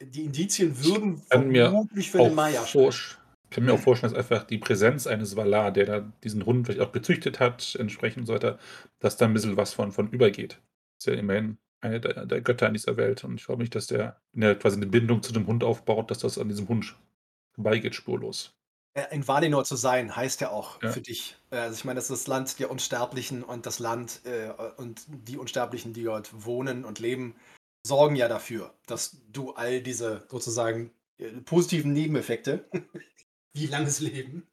[0.00, 2.86] die Indizien würden vermutlich für den Maya sprechen.
[2.86, 3.16] vorsch-
[3.50, 6.82] kann mir auch vorstellen, dass einfach die Präsenz eines Valar, der da diesen Hund vielleicht
[6.86, 8.58] auch gezüchtet hat, entsprechend und so weiter,
[8.98, 10.60] dass da ein bisschen was von, von übergeht.
[10.98, 13.24] Ist ja immerhin eine der, der Götter in dieser Welt.
[13.24, 16.10] Und ich glaube nicht, dass der, wenn er quasi eine Bindung zu dem Hund aufbaut,
[16.10, 16.94] dass das an diesem Hund
[17.54, 18.54] vorbeigeht, spurlos.
[18.98, 20.90] Äh, In Valinor zu sein, heißt ja auch Ja.
[20.92, 21.36] für dich.
[21.50, 25.02] äh, Also ich meine, das ist das Land der Unsterblichen und das Land äh, und
[25.08, 27.36] die Unsterblichen, die dort wohnen und leben,
[27.86, 32.68] sorgen ja dafür, dass du all diese sozusagen äh, positiven Nebeneffekte,
[33.54, 34.48] wie langes Leben,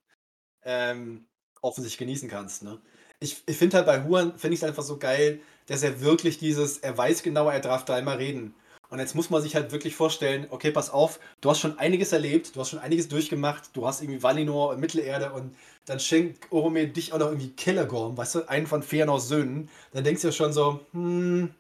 [0.63, 1.27] ähm,
[1.62, 2.63] offensichtlich genießen kannst.
[2.63, 2.81] Ne?
[3.19, 6.38] Ich, ich finde halt bei Huan, finde ich es einfach so geil, dass er wirklich
[6.39, 8.55] dieses, er weiß genau, er darf dreimal reden.
[8.95, 12.13] Und jetzt muss man sich halt wirklich vorstellen, okay, pass auf, du hast schon einiges
[12.13, 15.53] erlebt, du hast schon einiges durchgemacht, du hast irgendwie Valinor und Mittelerde und
[15.84, 19.69] dann schenkt Orome dich auch noch irgendwie Kellergorm, weißt du, einen von Fëanors Söhnen.
[19.91, 21.53] Dann denkst du ja schon so, hm,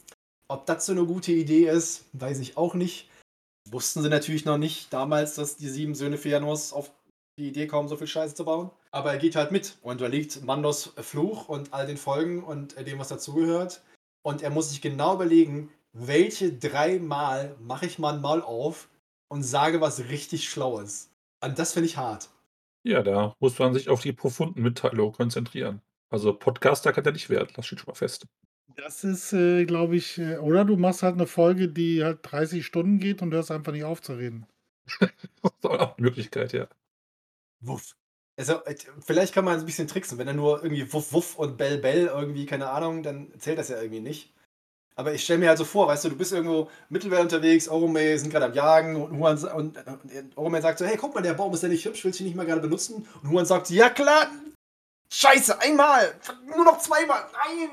[0.47, 3.09] ob das so eine gute Idee ist, weiß ich auch nicht.
[3.69, 6.89] Wussten sie natürlich noch nicht damals, dass die sieben Söhne Fëanors auf
[7.37, 8.71] die Idee kommen, so viel Scheiße zu bauen.
[8.91, 12.77] Aber er geht halt mit und da liegt Mandos Fluch und all den Folgen und
[12.79, 13.81] dem, was dazugehört.
[14.25, 18.89] Und er muss sich genau überlegen, welche dreimal mache ich mal ein Maul auf
[19.29, 21.09] und sage was richtig Schlaues.
[21.41, 22.29] Und das finde ich hart.
[22.83, 25.81] Ja, da muss man sich auf die profunden Mitteilungen konzentrieren.
[26.09, 28.27] Also Podcaster kann der nicht werden, das steht schon mal fest.
[28.75, 32.65] Das ist, äh, glaube ich, äh, oder du machst halt eine Folge, die halt 30
[32.65, 34.45] Stunden geht und hörst einfach nicht auf zu reden.
[35.41, 36.67] Das ist auch eine Möglichkeit, ja.
[37.61, 37.95] Wuff.
[38.37, 40.17] Also, äh, vielleicht kann man ein bisschen tricksen.
[40.17, 43.69] Wenn er nur irgendwie Wuff, Wuff und Bell, Bell irgendwie, keine Ahnung, dann zählt das
[43.69, 44.33] ja irgendwie nicht.
[44.97, 48.17] Aber ich stelle mir halt so vor, weißt du, du bist irgendwo Mittelwelt unterwegs, Orome
[48.17, 51.13] sind gerade am Jagen und Huan sa- und, äh, und Orome sagt so, hey, guck
[51.13, 53.05] mal, der Baum ist ja nicht hübsch, willst du ihn nicht mal gerade benutzen?
[53.21, 54.27] Und Huan sagt, ja klar,
[55.11, 56.15] scheiße, einmal,
[56.47, 57.69] nur noch zweimal, nein.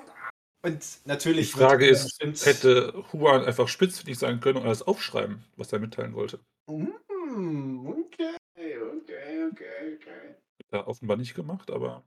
[0.64, 1.52] Und Die natürlich.
[1.52, 5.78] Frage wird, ist, bestimmt- hätte Huan einfach spitzfindig sein können und alles aufschreiben, was er
[5.78, 6.40] mitteilen wollte?
[6.68, 8.34] Hm, okay,
[8.98, 10.34] okay, okay, okay.
[10.72, 12.04] Hat er offenbar nicht gemacht, aber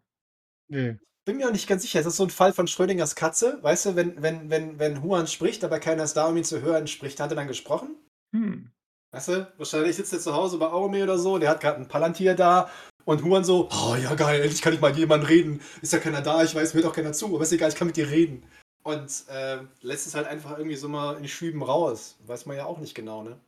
[0.67, 0.97] Nee.
[1.25, 1.99] Bin mir auch nicht ganz sicher.
[1.99, 3.59] Es ist so ein Fall von Schrödingers Katze.
[3.61, 6.61] Weißt du, wenn, wenn, wenn, wenn Huan spricht, aber keiner ist da, um ihn zu
[6.61, 7.95] hören, spricht, hat er dann gesprochen?
[8.33, 8.71] hm,
[9.11, 11.87] Weißt du, wahrscheinlich sitzt er zu Hause bei Aurome oder so, der hat gerade ein
[11.87, 12.69] Palantir da
[13.05, 15.61] und Huan so, oh ja geil, endlich kann ich mal mit jemandem reden.
[15.81, 17.87] Ist ja keiner da, ich weiß, hört auch keiner zu, aber ist egal, ich kann
[17.87, 18.43] mit dir reden.
[18.83, 22.17] Und äh, lässt es halt einfach irgendwie so mal in Schüben raus.
[22.25, 23.39] Weiß man ja auch nicht genau, ne?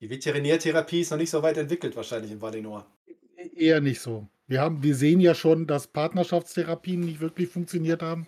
[0.00, 2.86] Die Veterinärtherapie ist noch nicht so weit entwickelt, wahrscheinlich in Valinor.
[3.56, 4.26] Eher nicht so.
[4.46, 8.26] Wir, haben, wir sehen ja schon, dass Partnerschaftstherapien nicht wirklich funktioniert haben.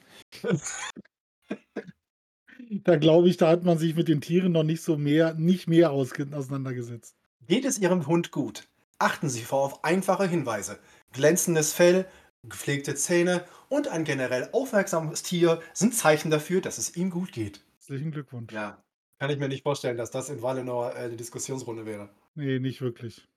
[2.84, 5.68] da glaube ich, da hat man sich mit den Tieren noch nicht so mehr, nicht
[5.68, 7.16] mehr auseinandergesetzt.
[7.46, 8.66] Geht es Ihrem Hund gut?
[8.98, 10.78] Achten Sie vor auf einfache Hinweise.
[11.12, 12.06] Glänzendes Fell,
[12.44, 17.60] gepflegte Zähne und ein generell aufmerksames Tier sind Zeichen dafür, dass es ihm gut geht.
[17.74, 18.52] Herzlichen Glückwunsch.
[18.52, 18.82] Ja,
[19.18, 22.08] kann ich mir nicht vorstellen, dass das in Valinor äh, eine Diskussionsrunde wäre.
[22.34, 23.28] Nee, nicht wirklich.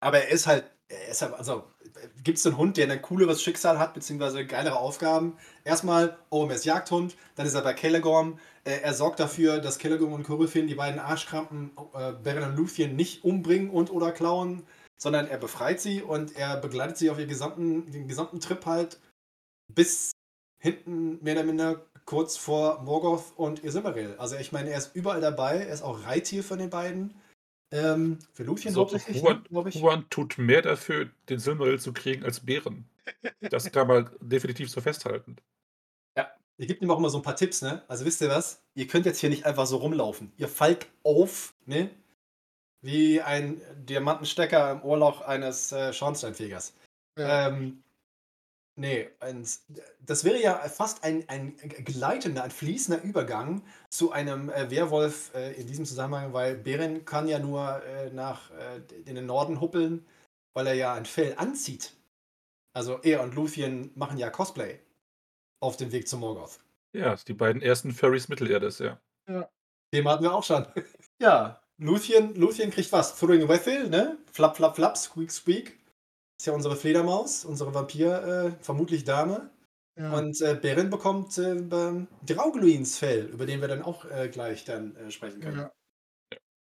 [0.00, 1.64] Aber er ist halt, er ist halt also
[2.22, 5.36] gibt es einen Hund, der ein cooleres Schicksal hat, beziehungsweise geilere Aufgaben?
[5.64, 8.38] Erstmal, Orm ist Jagdhund, dann ist er bei Celegorm.
[8.64, 12.96] Äh, er sorgt dafür, dass Celegorm und Kurifin, die beiden Arschkrampen, äh, Beren und Luthien
[12.96, 14.66] nicht umbringen und oder klauen,
[14.98, 18.98] sondern er befreit sie und er begleitet sie auf ihr gesamten, den gesamten Trip halt
[19.72, 20.12] bis
[20.58, 24.14] hinten mehr oder minder kurz vor Morgoth und Isilmaril.
[24.18, 27.14] Also ich meine, er ist überall dabei, er ist auch Reittier von den beiden.
[27.72, 29.82] Ähm, für Luthien Also, hauptsächlich, Huan, glaube ich.
[29.82, 32.88] Huan tut mehr dafür, den Silmaril zu kriegen, als Bären.
[33.40, 35.36] Das kann man definitiv so festhalten.
[36.58, 37.82] Ihr gebt ihm auch immer so ein paar Tipps, ne?
[37.86, 38.62] Also wisst ihr was?
[38.74, 40.32] Ihr könnt jetzt hier nicht einfach so rumlaufen.
[40.38, 41.90] Ihr fallt auf, ne?
[42.80, 46.74] Wie ein Diamantenstecker im Ohrloch eines äh, Schornsteinfegers.
[47.18, 47.48] Ja.
[47.48, 47.82] Ähm,
[48.76, 49.46] nee, ein,
[50.04, 55.52] das wäre ja fast ein, ein gleitender, ein fließender Übergang zu einem äh, Werwolf äh,
[55.54, 60.06] in diesem Zusammenhang, weil Beren kann ja nur äh, nach äh, in den Norden huppeln,
[60.54, 61.92] weil er ja ein Fell anzieht.
[62.74, 64.78] Also er und Luthien machen ja Cosplay
[65.60, 66.60] auf dem Weg zu Morgoth.
[66.92, 69.00] Ja, die beiden ersten Furries Mittelerdes, ja.
[69.92, 70.66] Thema hatten wir auch schon.
[71.20, 73.18] ja, Luthien, Luthien kriegt was?
[73.18, 74.18] Throwing Wethel, ne?
[74.32, 75.78] Flap, flap, flap, squeak, squeak.
[76.38, 78.22] Ist ja unsere Fledermaus, unsere Vampir,
[78.58, 79.50] äh, vermutlich Dame.
[79.98, 80.12] Ja.
[80.12, 81.56] Und äh, Beren bekommt äh,
[82.26, 85.58] Draugluins Fell, über den wir dann auch äh, gleich dann äh, sprechen können.
[85.58, 85.70] ja.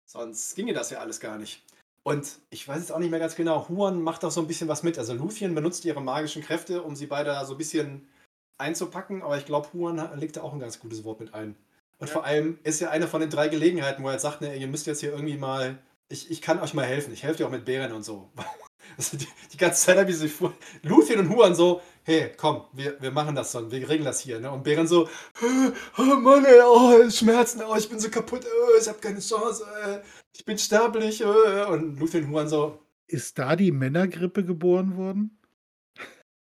[0.08, 1.62] Sonst ginge das ja alles gar nicht.
[2.02, 4.68] Und ich weiß jetzt auch nicht mehr ganz genau, Huan macht auch so ein bisschen
[4.68, 4.98] was mit.
[4.98, 8.08] Also Luthien benutzt ihre magischen Kräfte, um sie beide da so ein bisschen
[8.56, 11.56] einzupacken, aber ich glaube, Huan legt da auch ein ganz gutes Wort mit ein.
[11.98, 12.12] Und Ja.
[12.14, 14.68] vor allem ist ja eine von den drei Gelegenheiten, wo er jetzt sagt, ne, ihr
[14.68, 15.78] müsst jetzt hier irgendwie mal,
[16.08, 18.30] ich, ich kann euch mal helfen, ich helfe dir auch mit Bären und so.
[18.96, 20.52] Also die, die ganze Zeit habe ich vor.
[20.82, 24.40] Luthien und Huan so, hey, komm, wir, wir machen das so, wir regeln das hier.
[24.40, 24.50] Ne?
[24.50, 25.08] Und Bären so,
[25.98, 29.64] oh Mann, ey, oh, Schmerzen, oh, ich bin so kaputt, oh, ich habe keine Chance,
[29.84, 29.98] äh,
[30.34, 31.20] ich bin sterblich.
[31.20, 31.64] Äh.
[31.66, 35.38] Und Luthien und Huan so, Ist da die Männergrippe geboren worden?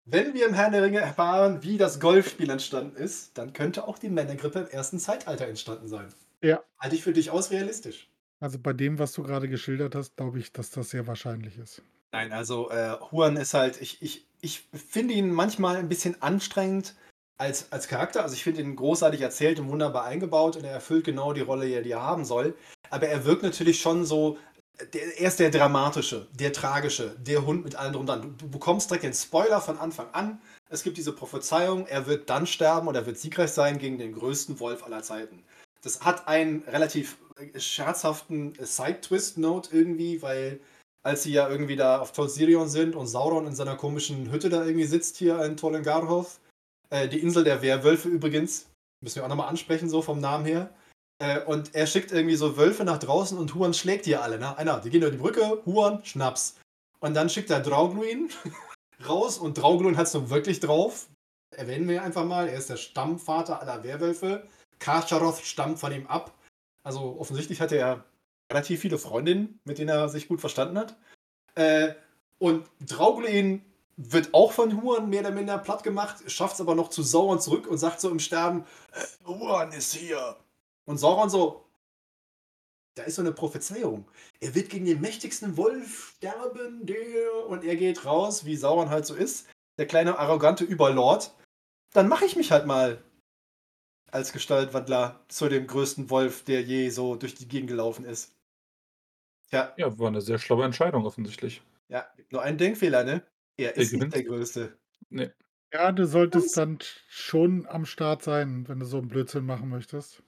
[0.07, 3.99] Wenn wir im Herrn der Ringe erfahren, wie das Golfspiel entstanden ist, dann könnte auch
[3.99, 6.09] die Männergrippe im ersten Zeitalter entstanden sein.
[6.43, 6.63] Ja.
[6.79, 8.11] Halte ich für durchaus realistisch.
[8.39, 11.83] Also bei dem, was du gerade geschildert hast, glaube ich, dass das sehr wahrscheinlich ist.
[12.15, 16.95] Nein, also äh, Huan ist halt, ich, ich, ich finde ihn manchmal ein bisschen anstrengend
[17.39, 18.23] als, als Charakter.
[18.23, 21.83] Also ich finde ihn großartig erzählt und wunderbar eingebaut und er erfüllt genau die Rolle,
[21.83, 22.57] die er haben soll.
[22.89, 24.39] Aber er wirkt natürlich schon so,
[24.93, 28.23] der, er ist der dramatische, der tragische, der Hund mit allem drum dran.
[28.23, 30.41] Du, du bekommst direkt den Spoiler von Anfang an.
[30.71, 34.15] Es gibt diese Prophezeiung, er wird dann sterben und er wird siegreich sein gegen den
[34.15, 35.43] größten Wolf aller Zeiten.
[35.83, 40.61] Das hat einen relativ äh, scherzhaften Side-Twist-Note irgendwie, weil
[41.05, 44.65] als sie ja irgendwie da auf Tolsirion sind und Sauron in seiner komischen Hütte da
[44.65, 46.41] irgendwie sitzt hier in Tolengarhof,
[46.91, 48.71] äh, die Insel der Werwölfe übrigens,
[49.03, 50.71] müssen wir auch nochmal ansprechen, so vom Namen her.
[51.19, 54.57] Äh, und er schickt irgendwie so Wölfe nach draußen und Huan schlägt die alle, ne?
[54.57, 56.57] Einer, die gehen über die Brücke, Huan, Schnaps.
[57.01, 58.31] Und dann schickt er Draugluin
[59.07, 61.09] raus und Draugluin hat es nun wirklich drauf.
[61.55, 64.49] Erwähnen wir einfach mal, er ist der Stammvater aller Werwölfe.
[64.79, 66.33] Karcharoth stammt von ihm ab.
[66.83, 68.05] Also offensichtlich hat er
[68.55, 70.97] relativ viele Freundinnen, mit denen er sich gut verstanden hat.
[71.55, 71.95] Äh,
[72.39, 73.65] und Draugluin
[73.97, 77.41] wird auch von Huan mehr oder minder platt gemacht, schafft es aber noch zu Sauron
[77.41, 80.37] zurück und sagt so im Sterben, "Äh, Huan ist hier.
[80.85, 81.65] Und Sauron so,
[82.97, 84.09] da ist so eine Prophezeiung.
[84.41, 87.47] Er wird gegen den mächtigsten Wolf sterben, der...
[87.49, 89.49] Und er geht raus, wie Sauron halt so ist,
[89.79, 91.35] der kleine arrogante Überlord.
[91.93, 93.03] Dann mache ich mich halt mal
[94.11, 98.34] als Gestaltwandler zu dem größten Wolf, der je so durch die Gegend gelaufen ist.
[99.55, 101.63] Tja, Ja, war eine sehr schlaue Entscheidung offensichtlich.
[101.89, 103.23] ja, nur ein Denkfehler, ne?
[103.57, 104.15] Er ist nicht gewinnt.
[104.15, 104.77] der Größte.
[105.11, 105.31] Nee.
[105.73, 106.79] Ja, du solltest dann
[107.09, 110.23] schon am Start sein, wenn du so einen Blödsinn machen möchtest.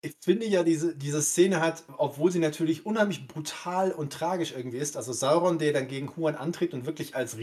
[0.00, 4.78] Ich finde ja, diese, diese Szene hat, obwohl sie natürlich unheimlich brutal und tragisch irgendwie
[4.78, 7.36] ist, also Sauron, der dann gegen Huan antritt und wirklich als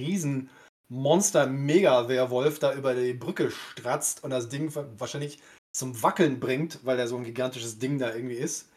[0.90, 5.40] Riesenmonster Mega-Werwolf da über die Brücke stratzt und das Ding wa- wahrscheinlich
[5.72, 8.72] zum Wackeln bringt, weil er so ein gigantisches Ding da irgendwie ist.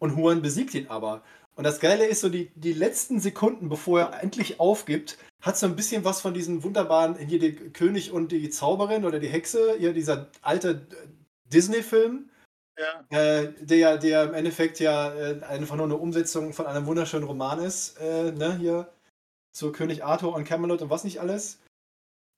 [0.00, 1.22] Und Huan besiegt ihn aber.
[1.58, 5.66] Und das Geile ist so, die, die letzten Sekunden, bevor er endlich aufgibt, hat so
[5.66, 9.74] ein bisschen was von diesem wunderbaren, hier der König und die Zauberin oder die Hexe,
[9.76, 10.86] hier dieser alte
[11.52, 12.30] Disney-Film,
[12.78, 13.04] Ja.
[13.10, 17.58] äh, der, der im Endeffekt ja äh, einfach nur eine Umsetzung von einem wunderschönen Roman
[17.58, 18.92] ist, äh, ne, hier
[19.50, 21.58] zu König Arthur und Camelot und was nicht alles.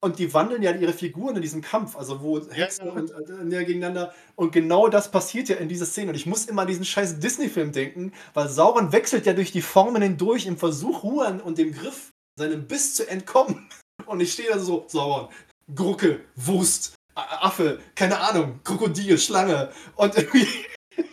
[0.02, 2.92] Und die wandeln ja ihre Figuren in diesem Kampf, also wo Hexen ja.
[2.92, 4.14] und äh, gegeneinander.
[4.34, 6.08] Und genau das passiert ja in dieser Szene.
[6.08, 9.60] Und ich muss immer an diesen scheiß Disney-Film denken, weil Sauron wechselt ja durch die
[9.60, 13.68] Formen hindurch im Versuch, Huan und dem Griff seinem Biss zu entkommen.
[14.06, 15.28] Und ich stehe da so, Sauron,
[15.74, 19.70] Grucke, Wurst, Affe, keine Ahnung, Krokodil, Schlange.
[19.96, 20.48] Und irgendwie.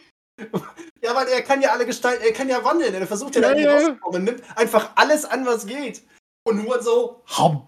[1.01, 3.53] ja, weil er kann ja alle gestalten, er kann ja wandeln, er versucht ja, Ja,
[3.53, 3.73] da ja.
[3.73, 6.01] rauszukommen, nimmt einfach alles an, was geht.
[6.45, 7.67] Und nur so, Ham.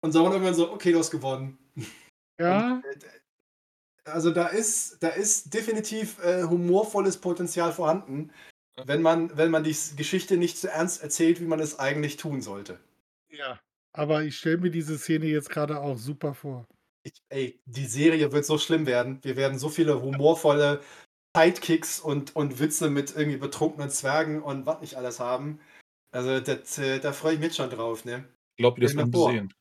[0.00, 1.58] Und Sauron irgendwann so, okay, du hast gewonnen.
[2.40, 2.82] Ja,
[4.04, 8.32] Also da ist, da ist definitiv äh, humorvolles Potenzial vorhanden,
[8.84, 12.42] wenn man, wenn man die Geschichte nicht so ernst erzählt, wie man es eigentlich tun
[12.42, 12.78] sollte.
[13.28, 13.60] ja.
[13.96, 16.66] Aber ich stelle mir diese Szene jetzt gerade auch super vor.
[17.04, 19.20] Ich, ey, die Serie wird so schlimm werden.
[19.22, 20.80] Wir werden so viele humorvolle
[21.36, 25.60] Sidekicks und, und Witze mit irgendwie betrunkenen Zwergen und was nicht alles haben.
[26.14, 28.24] Also das, äh, da freue ich mich schon drauf, ne?
[28.56, 29.32] Ich glaube, das wird vor.
[29.32, 29.52] sehen.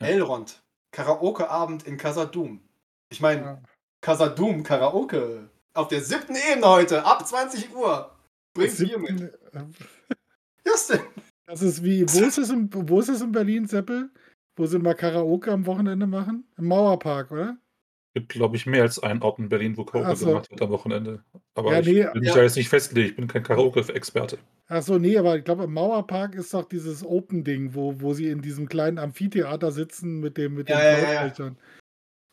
[0.00, 0.08] Ja.
[0.08, 0.62] Elrond,
[0.92, 2.60] Karaoke-Abend in Casadum.
[3.10, 3.62] Ich meine, Ja.
[4.02, 5.48] Casadum, Karaoke.
[5.72, 8.14] Auf der siebten Ebene heute, ab 20 Uhr.
[8.52, 9.38] Bringt Bier mit.
[10.64, 11.00] Was denn?
[11.46, 14.10] Das ist wie, wo ist es in, wo ist es in Berlin, Seppel?
[14.56, 16.46] Wo sie mal Karaoke am Wochenende machen?
[16.56, 17.56] Im Mauerpark, oder?
[18.14, 20.26] Gibt, glaube ich, mehr als einen Ort in Berlin, wo Karaoke so.
[20.26, 21.24] gemacht wird am Wochenende.
[21.54, 22.34] Aber Ja, ich nee, will mich ja.
[22.34, 23.08] da jetzt nicht festlegen.
[23.10, 24.38] Ich bin kein Karaoke-Experte.
[24.68, 28.40] Achso, nee, aber ich glaube, im Mauerpark ist doch dieses Open-Ding, wo, wo sie in
[28.40, 31.50] diesem kleinen Amphitheater sitzen mit dem mit den Ja, ja, ja.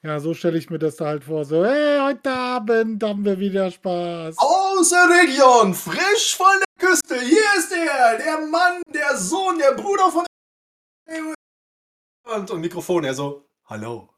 [0.04, 1.46] Ja, so stelle ich mir das da halt vor.
[1.46, 4.36] So, hey, heute Abend haben wir wieder Spaß.
[4.40, 7.20] Aus der Region, frisch von der Küste.
[7.22, 10.26] Hier ist er, der Mann, der Sohn, der Bruder von.
[12.36, 14.10] Und, und Mikrofon, er so, hallo,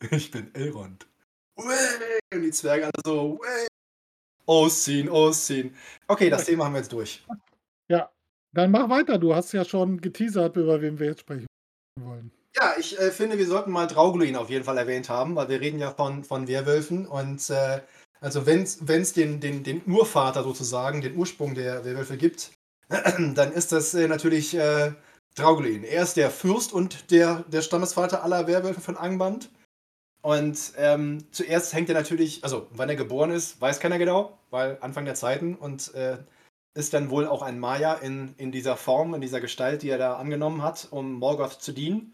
[0.10, 1.06] ich bin Elrond.
[1.54, 1.66] Und
[2.32, 3.40] die Zwerge alle so!
[4.46, 5.76] Ausziehen, ausziehen.
[6.06, 7.26] Okay, das Thema haben wir jetzt durch.
[7.88, 8.10] Ja,
[8.52, 9.18] dann mach weiter.
[9.18, 11.46] Du hast ja schon geteasert, über wen wir jetzt sprechen
[12.00, 12.30] wollen.
[12.56, 15.60] Ja, ich äh, finde, wir sollten mal Draugulin auf jeden Fall erwähnt haben, weil wir
[15.60, 17.80] reden ja von, von Werwölfen und äh,
[18.20, 22.50] also wenn es den, den, den Urvater sozusagen, den Ursprung der Werwölfe gibt,
[22.88, 24.92] dann ist das äh, natürlich äh,
[25.36, 25.84] Draugulin.
[25.84, 29.50] Er ist der Fürst und der, der Stammesvater aller Werwölfe von Angband.
[30.28, 34.76] Und ähm, zuerst hängt er natürlich, also wann er geboren ist, weiß keiner genau, weil
[34.82, 36.18] Anfang der Zeiten und äh,
[36.74, 39.96] ist dann wohl auch ein Maya in, in dieser Form, in dieser Gestalt, die er
[39.96, 42.12] da angenommen hat, um Morgoth zu dienen.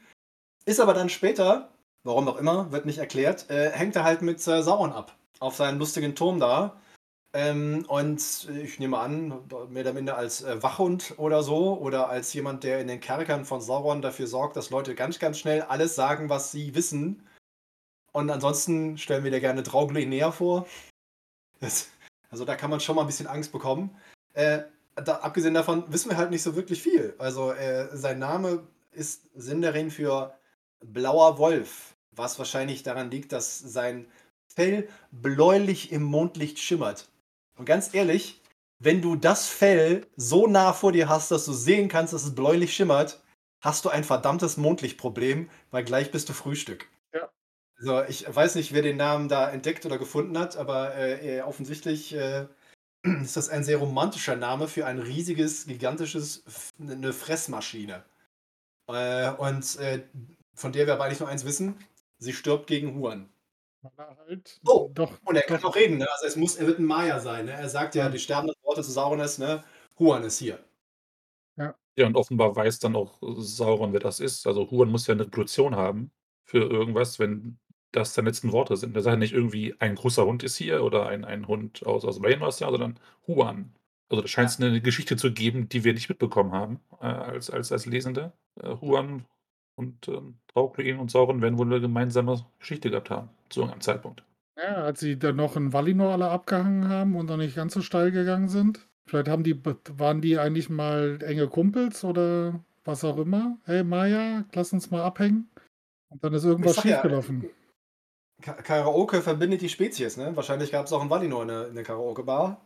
[0.64, 1.70] Ist aber dann später,
[2.04, 5.16] warum auch immer, wird nicht erklärt, äh, hängt er halt mit äh, Sauron ab.
[5.40, 6.80] Auf seinem lustigen Turm da.
[7.32, 9.40] Ähm, und ich nehme an,
[9.70, 13.44] mehr oder minder als äh, Wachhund oder so, oder als jemand, der in den Kerkern
[13.44, 17.20] von Sauron dafür sorgt, dass Leute ganz, ganz schnell alles sagen, was sie wissen.
[18.14, 20.68] Und ansonsten stellen wir dir gerne Draugle näher vor.
[21.58, 21.88] Das,
[22.30, 23.90] also da kann man schon mal ein bisschen Angst bekommen.
[24.34, 24.60] Äh,
[24.94, 27.14] da, abgesehen davon wissen wir halt nicht so wirklich viel.
[27.18, 30.32] Also äh, sein Name ist Sindarin für
[30.84, 34.06] blauer Wolf, was wahrscheinlich daran liegt, dass sein
[34.46, 37.08] Fell bläulich im Mondlicht schimmert.
[37.56, 38.40] Und ganz ehrlich,
[38.78, 42.34] wenn du das Fell so nah vor dir hast, dass du sehen kannst, dass es
[42.36, 43.20] bläulich schimmert,
[43.60, 46.88] hast du ein verdammtes Mondlichtproblem, weil gleich bist du Frühstück.
[47.82, 47.98] Ja.
[47.98, 52.14] Also ich weiß nicht, wer den Namen da entdeckt oder gefunden hat, aber äh, offensichtlich
[52.14, 52.46] äh,
[53.02, 56.44] ist das ein sehr romantischer Name für ein riesiges, gigantisches,
[56.80, 58.04] eine Fressmaschine.
[58.88, 60.02] Äh, und äh,
[60.54, 61.78] von der wir aber eigentlich nur eins wissen,
[62.18, 63.30] sie stirbt gegen Huan.
[63.98, 65.70] Halt oh, doch, und er kann doch.
[65.70, 66.10] auch reden, ne?
[66.10, 67.52] Also es muss, er wird ein Maya sein, ne?
[67.52, 68.10] Er sagt ja, Ja.
[68.10, 69.62] die sterbenden Worte zu Saurones, ne?
[69.98, 70.58] Huan ist hier.
[71.96, 74.46] Ja, und offenbar weiß dann auch Sauron, wer das ist.
[74.46, 76.10] Also Huan muss ja eine Reputation haben
[76.44, 77.58] für irgendwas, wenn
[77.97, 78.95] das seine letzten Worte sind.
[78.95, 82.05] Der sagt ja nicht irgendwie, ein großer Hund ist hier oder ein, ein Hund aus,
[82.05, 83.72] aus Rainwars, ja, sondern Huan.
[84.09, 87.51] Also da scheint es eine Geschichte zu geben, die wir nicht mitbekommen haben äh, als,
[87.51, 88.32] als, als Lesende.
[88.61, 89.24] Äh, Huan
[89.76, 94.22] und ähm, Traugluin und Sauron werden wohl eine gemeinsame Geschichte gehabt haben, zu irgendeinem Zeitpunkt.
[94.57, 97.80] Ja, als sie dann noch in Valinor alle abgehangen haben und dann nicht ganz so
[97.80, 98.86] steil gegangen sind.
[99.07, 99.61] Vielleicht haben die,
[99.97, 103.59] waren die eigentlich mal enge Kumpels oder was auch immer.
[103.64, 105.49] Hey Maya, lass uns mal abhängen.
[106.09, 107.51] Und dann ist irgendwas sag ja, schiefgelaufen.
[108.43, 110.35] Ka Karaoke verbindet die Spezies, ne?
[110.37, 112.61] Wahrscheinlich gab es auch in Valinor eine, eine Karaoke-Bar.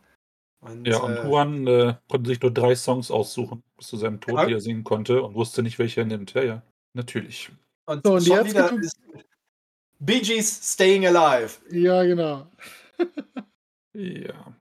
[0.61, 4.19] Und, Ja, und äh, Huan äh, konnte sich nur drei Songs aussuchen bis zu seinem
[4.19, 4.45] Tod, Ja.
[4.45, 6.33] die er singen konnte und wusste nicht, welche er nimmt.
[6.33, 6.61] Ja, ja,
[6.93, 7.49] natürlich.
[7.85, 8.99] und So, und schon jetzt wieder ist
[9.99, 11.59] Bee Gees Staying Alive.
[11.71, 12.47] Ja, genau.
[13.93, 14.53] Ja.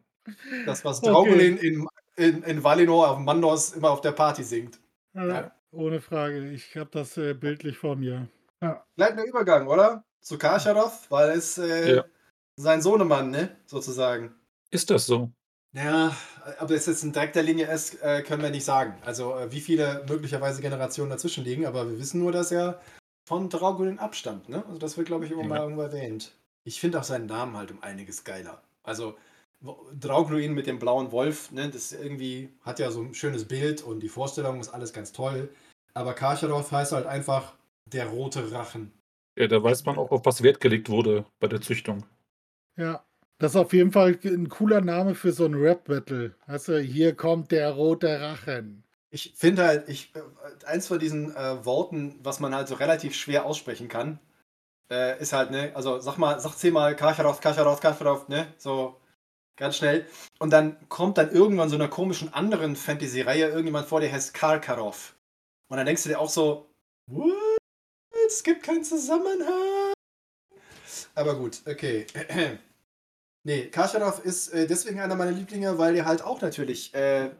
[0.66, 1.10] Das, was Okay.
[1.12, 4.78] Draugulin in, in, in Valinor auf Mandos immer auf der Party singt.
[5.14, 6.50] Ja, ohne Frage.
[6.50, 8.28] Ich habe das äh, bildlich vor mir.
[8.62, 8.84] Ja.
[8.96, 10.04] Gleitender Übergang, oder?
[10.20, 12.04] Zu Karcharoth, weil es äh, Ja.
[12.56, 13.56] sein Sohnemann, ne?
[13.66, 14.34] Sozusagen.
[14.70, 15.30] Ist das so?
[15.72, 16.16] Ja,
[16.60, 18.94] ob es jetzt in direkter Linie ist, äh, können wir nicht sagen.
[19.04, 22.80] Also äh, wie viele möglicherweise Generationen dazwischen liegen, aber wir wissen nur, dass er
[23.28, 24.64] von Draugulin abstammt, ne?
[24.66, 25.48] Also das wird, glaube ich, immer Ja.
[25.48, 26.32] mal irgendwo erwähnt.
[26.64, 28.62] Ich finde auch seinen Namen halt um einiges geiler.
[28.82, 29.16] Also
[29.98, 31.68] Draugulin mit dem blauen Wolf, ne?
[31.68, 35.50] Das irgendwie hat ja so ein schönes Bild und die Vorstellung ist alles ganz toll.
[35.94, 37.54] Aber Karcharoth heißt halt einfach
[37.86, 38.92] der rote Rachen.
[39.38, 42.04] Ja, da weiß man auch, auf was Wert gelegt wurde bei der Züchtung.
[42.76, 43.04] Ja.
[43.40, 46.34] Das ist auf jeden Fall ein cooler Name für so ein Rap-Battle.
[46.48, 48.82] Du, hier kommt der rote Rachen.
[49.10, 53.14] Ich finde halt, ich, äh, eins von diesen äh, Worten, was man halt so relativ
[53.14, 54.18] schwer aussprechen kann,
[54.90, 59.00] äh, ist halt, ne, also sag mal, sag zehnmal Karcharoth, Karcharoth, Karcharoth, ne, so
[59.56, 60.04] ganz schnell.
[60.40, 65.14] Und dann kommt dann irgendwann so einer komischen anderen Fantasy-Reihe irgendjemand vor, der heißt Karkaroth.
[65.68, 66.68] Und dann denkst du dir auch so,
[67.06, 67.47] what?
[68.28, 69.94] Es gibt keinen Zusammenhang.
[71.14, 72.06] Aber gut, okay.
[73.44, 77.30] nee, Karcharoth ist äh, deswegen einer meiner Lieblinge, weil der halt auch natürlich äh,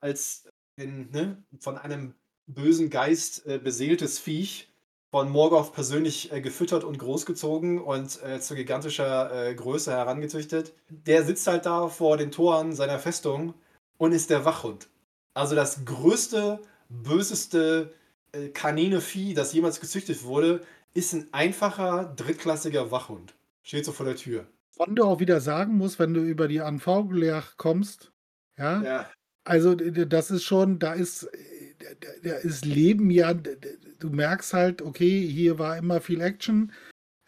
[0.00, 0.46] als
[0.78, 2.14] ein, ne, von einem
[2.46, 4.68] bösen Geist äh, beseeltes Viech
[5.10, 10.74] von Morgoth persönlich äh, gefüttert und großgezogen und äh, zu gigantischer äh, Größe herangezüchtet.
[10.90, 13.54] Der sitzt halt da vor den Toren seiner Festung
[13.96, 14.88] und ist der Wachhund.
[15.32, 16.60] Also das größte,
[16.90, 17.94] böseste
[18.32, 20.60] äh, Kanine-Vieh, das jemals gezüchtet wurde,
[20.94, 23.34] ist ein einfacher, drittklassiger Wachhund.
[23.62, 24.46] Steht so vor der Tür.
[24.76, 28.12] Wann du auch wieder sagen musst, wenn du über die Anfaugleach kommst,
[28.58, 29.10] ja, Ja.
[29.44, 31.74] also das ist schon, da ist, äh,
[32.22, 36.72] da- ist Leben ja, du merkst halt, okay, hier war immer viel Action.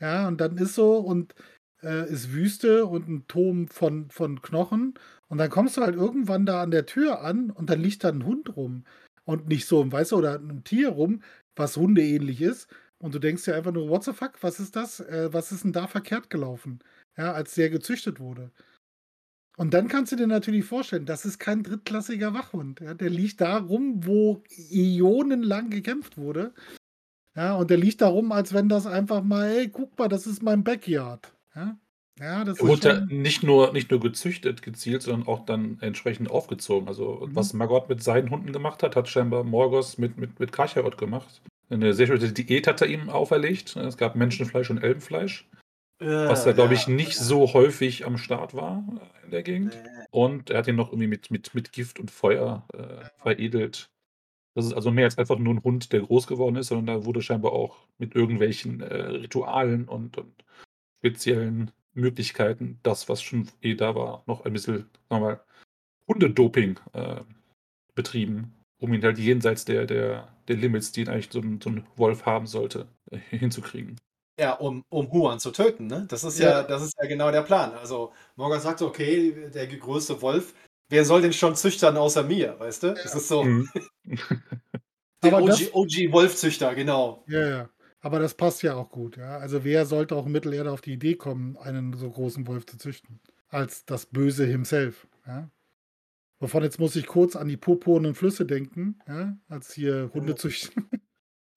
[0.00, 1.34] Ja, und dann ist so und
[1.82, 4.94] äh, ist Wüste und ein Turm von, von Knochen.
[5.28, 8.08] Und dann kommst du halt irgendwann da an der Tür an und dann liegt da
[8.08, 8.84] ein Hund rum.
[9.28, 11.22] Und nicht so, weißt du, oder ein Tier rum,
[11.54, 12.66] was hundeähnlich ist.
[12.96, 15.00] Und du denkst dir einfach nur, what the fuck, was ist das?
[15.00, 16.78] Äh, was ist denn da verkehrt gelaufen?
[17.18, 18.50] Ja, als der gezüchtet wurde.
[19.58, 22.80] Und dann kannst du dir natürlich vorstellen, das ist kein drittklassiger Wachhund.
[22.80, 26.54] Ja, der liegt da rum, wo ionenlang gekämpft wurde.
[27.36, 30.26] Ja, und der liegt da rum, als wenn das einfach mal, ey, guck mal, das
[30.26, 31.34] ist mein Backyard.
[31.54, 31.78] Ja,
[32.18, 33.22] ja das Er ist wurde schon.
[33.22, 36.88] nicht nur, nicht nur gezüchtet, gezielt, sondern auch dann entsprechend aufgezogen.
[36.88, 37.36] Also, Mhm.
[37.36, 41.42] was Margot mit seinen Hunden gemacht hat, hat scheinbar Morgos mit, mit, mit Karcharoth gemacht.
[41.70, 43.76] Eine sehr schöne Diät hat er ihm auferlegt.
[43.76, 45.46] Es gab Menschenfleisch und Elbenfleisch,
[46.00, 48.84] was da, glaube ich, nicht so häufig am Start war
[49.20, 49.78] äh, in der Gegend.
[50.10, 53.90] Und er hat ihn noch irgendwie mit, mit, mit Gift und Feuer äh, veredelt.
[54.54, 57.04] Das ist also mehr als einfach nur ein Hund, der groß geworden ist, sondern da
[57.04, 60.32] wurde scheinbar auch mit irgendwelchen äh, Ritualen und, und
[61.00, 65.40] speziellen Möglichkeiten das, was schon eh da war, noch ein bisschen, sagen wir mal,
[66.06, 67.20] Hundedoping äh,
[67.94, 71.70] betrieben, um ihn halt jenseits der, der, der Limits, die ihn eigentlich so ein, so
[71.70, 73.98] ein Wolf haben sollte, äh, hinzukriegen.
[74.40, 76.06] Ja, um, um Huan zu töten, ne?
[76.08, 76.62] Das ist ja, Ja.
[76.62, 77.72] das ist ja genau der Plan.
[77.72, 80.54] Also Morgan sagte, okay, der größte Wolf,
[80.88, 82.94] wer soll den schon züchtern außer mir, weißt du?
[82.94, 83.68] Das ist so Mhm.
[85.24, 87.24] der OG, OG Wolfzüchter, genau.
[87.26, 87.70] Ja, ja.
[88.00, 89.38] Aber das passt ja auch gut, ja.
[89.38, 92.78] Also wer sollte auch in Mittelerde auf die Idee kommen, einen so großen Wolf zu
[92.78, 93.20] züchten?
[93.48, 95.50] Als das Böse himself, ja.
[96.40, 100.88] Wovon jetzt muss ich kurz an die purpurnen Flüsse denken, ja, als hier Hunde züchten.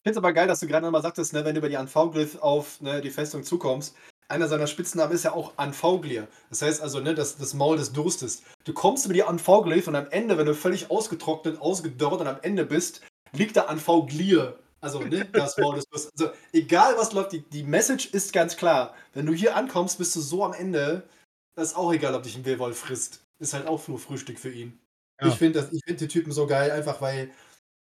[0.03, 1.77] Ich finde es aber geil, dass du gerade nochmal sagtest, ne, wenn du über die
[1.77, 3.95] Anfauglyph auf ne, die Festung zukommst,
[4.29, 6.27] einer seiner Spitznamen ist ja auch Anfauglir.
[6.49, 8.41] Das heißt also, ne, das, das Maul des Durstes.
[8.63, 12.39] Du kommst über die Anfauglyph und am Ende, wenn du völlig ausgetrocknet, ausgedörrt und am
[12.41, 14.57] Ende bist, liegt da Anfauglir.
[14.81, 16.11] Also, ne, das Maul des Durstes.
[16.19, 18.95] Also, egal was läuft, die, die Message ist ganz klar.
[19.13, 21.07] Wenn du hier ankommst, bist du so am Ende,
[21.55, 23.21] das ist auch egal, ob dich ein Werwolf frisst.
[23.39, 24.79] Ist halt auch nur Frühstück für ihn.
[25.21, 25.27] Ja.
[25.27, 27.31] Ich finde find den Typen so geil, einfach weil,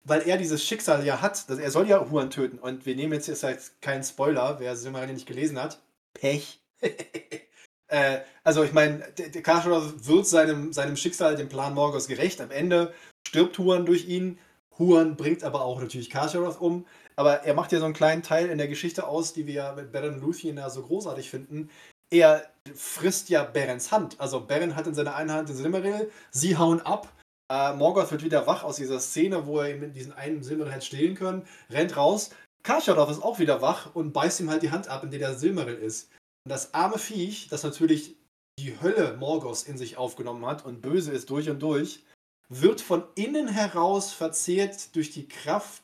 [0.04, 1.48] weil er dieses Schicksal ja hat.
[1.50, 2.58] Dass er soll ja Huan töten.
[2.58, 5.82] Und wir nehmen jetzt, ist halt kein Spoiler, wer Silmarillion nicht gelesen hat.
[6.14, 6.60] Pech.
[7.88, 12.40] äh, also ich meine, der, Karlsruhe wird seinem, seinem Schicksal, dem Plan Morgos gerecht.
[12.40, 12.94] Am Ende
[13.28, 14.38] stirbt Huan durch ihn.
[14.78, 16.86] Huan bringt aber auch natürlich Karsharoth um.
[17.16, 19.72] Aber er macht ja so einen kleinen Teil in der Geschichte aus, die wir ja
[19.72, 21.70] mit Beren Luthien ja so großartig finden.
[22.10, 24.20] Er frisst ja Berens Hand.
[24.20, 27.12] Also Beren hat in seiner einen Hand den Silmaril, sie hauen ab.
[27.50, 30.86] Äh, Morgoth wird wieder wach aus dieser Szene, wo er ihm diesen einen Silmaril hätte
[30.86, 32.30] stehlen können, rennt raus.
[32.62, 35.34] Karsharoth ist auch wieder wach und beißt ihm halt die Hand ab, in der der
[35.34, 36.10] Silmaril ist.
[36.44, 38.16] Und das arme Viech, das natürlich
[38.58, 42.02] die Hölle Morgoths in sich aufgenommen hat und böse ist durch und durch,
[42.48, 45.82] wird von innen heraus verzehrt durch die Kraft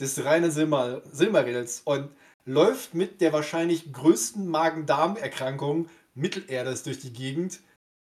[0.00, 2.10] des reinen Silmar Silmarils und
[2.44, 7.60] läuft mit der wahrscheinlich größten Magen-Darm-Erkrankung Mittelerdes durch die Gegend,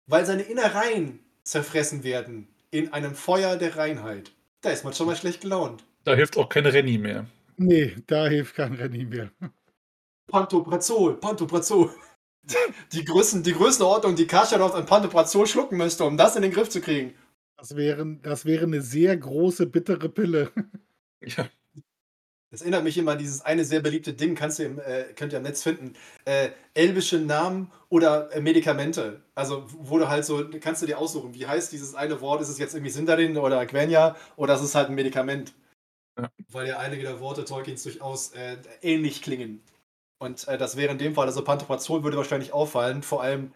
[0.06, 4.32] weil seine Innereien zerfressen werden in einem Feuer der Reinheit.
[4.60, 5.84] Da ist man schon mal schlecht gelaunt.
[6.04, 7.26] Da hilft auch kein Renny mehr.
[7.56, 9.30] Nee, da hilft kein Renny mehr.
[10.26, 11.90] Pantoprazol, Pantoprazol.
[12.92, 16.68] Die, Größen, die Größenordnung, die Karstadt an Pantoprazol schlucken müsste, um das in den Griff
[16.68, 17.14] zu kriegen.
[17.64, 20.52] Das wäre, das wäre eine sehr große, bittere Pille.
[21.26, 21.48] Ja,
[22.50, 25.32] Das erinnert mich immer an dieses eine sehr beliebte Ding, kannst du im, äh, könnt
[25.32, 25.94] ihr am Netz finden.
[26.26, 29.22] Äh, elbische Namen oder äh, Medikamente.
[29.34, 32.42] Also, wo du halt so, kannst du dir aussuchen, wie heißt dieses eine Wort?
[32.42, 35.54] Ist es jetzt irgendwie Sindarin oder Quenya oder ist es halt ein Medikament?
[36.18, 36.28] Ja.
[36.50, 39.62] Weil ja einige der Worte Tolkiens durchaus äh, ähnlich klingen.
[40.18, 43.02] Und äh, das wäre in dem Fall, also Pantoprazol würde wahrscheinlich auffallen.
[43.02, 43.54] Vor allem,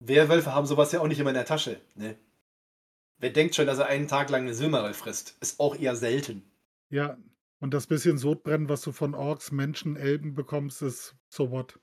[0.00, 1.80] Werwölfe haben sowas ja auch nicht immer in der Tasche.
[1.94, 2.18] Ne?
[3.18, 5.36] Wer denkt schon, dass er einen Tag lang eine Silmaril frisst?
[5.40, 6.42] Ist auch eher selten.
[6.90, 7.16] Ja,
[7.60, 11.78] und das bisschen Sodbrennen, was du von Orks, Menschen, Elben bekommst, ist so what.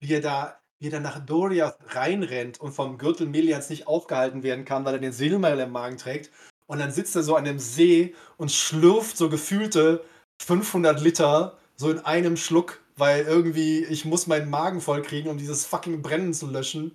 [0.00, 4.42] wie er da, wie er da nach Doriath reinrennt und vom Gürtel Melians nicht aufgehalten
[4.42, 6.30] werden kann, weil er den Silmaril im Magen trägt.
[6.66, 10.04] Und dann sitzt er so an dem See und schlürft so gefühlte
[10.42, 15.38] 500 Liter so in einem Schluck, weil irgendwie ich muss meinen Magen voll kriegen, um
[15.38, 16.92] dieses fucking Brennen zu löschen.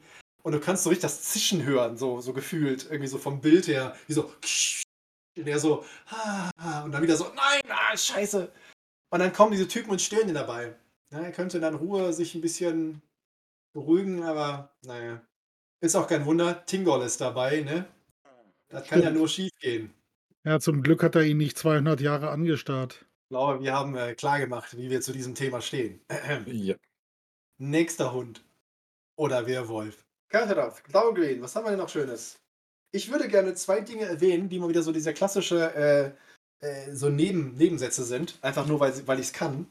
[0.50, 3.68] Und du kannst so richtig das Zischen hören, so, so gefühlt, irgendwie so vom Bild
[3.68, 4.34] her, wie so
[5.38, 8.52] und er so ah, und dann wieder so nein, ah, scheiße.
[9.12, 10.74] Und dann kommen diese Typen und stören ihn dabei.
[11.12, 13.04] Ja, er könnte dann in Ruhe sich ein bisschen
[13.74, 15.22] beruhigen, aber naja.
[15.82, 17.86] Ist auch kein Wunder, Tingol ist dabei, ne?
[18.70, 19.20] Das kann ja Stimmt.
[19.20, 19.94] nur schief gehen.
[20.46, 23.06] Ja, zum Glück hat er ihn nicht 200 Jahre angestarrt.
[23.26, 26.02] Ich glaube, wir haben äh, klargemacht, wie wir zu diesem Thema stehen.
[26.48, 26.74] ja.
[27.60, 28.44] Nächster Hund.
[29.16, 30.09] Oder Werwolf.
[30.30, 32.40] Kartadorf, Blaugreen, was haben wir denn noch Schönes?
[32.92, 36.16] Ich würde gerne zwei Dinge erwähnen, die mal wieder so dieser klassische,
[36.62, 38.38] äh, äh, so Neben Nebensätze sind.
[38.44, 39.68] Einfach nur, weil, weil ich es kann.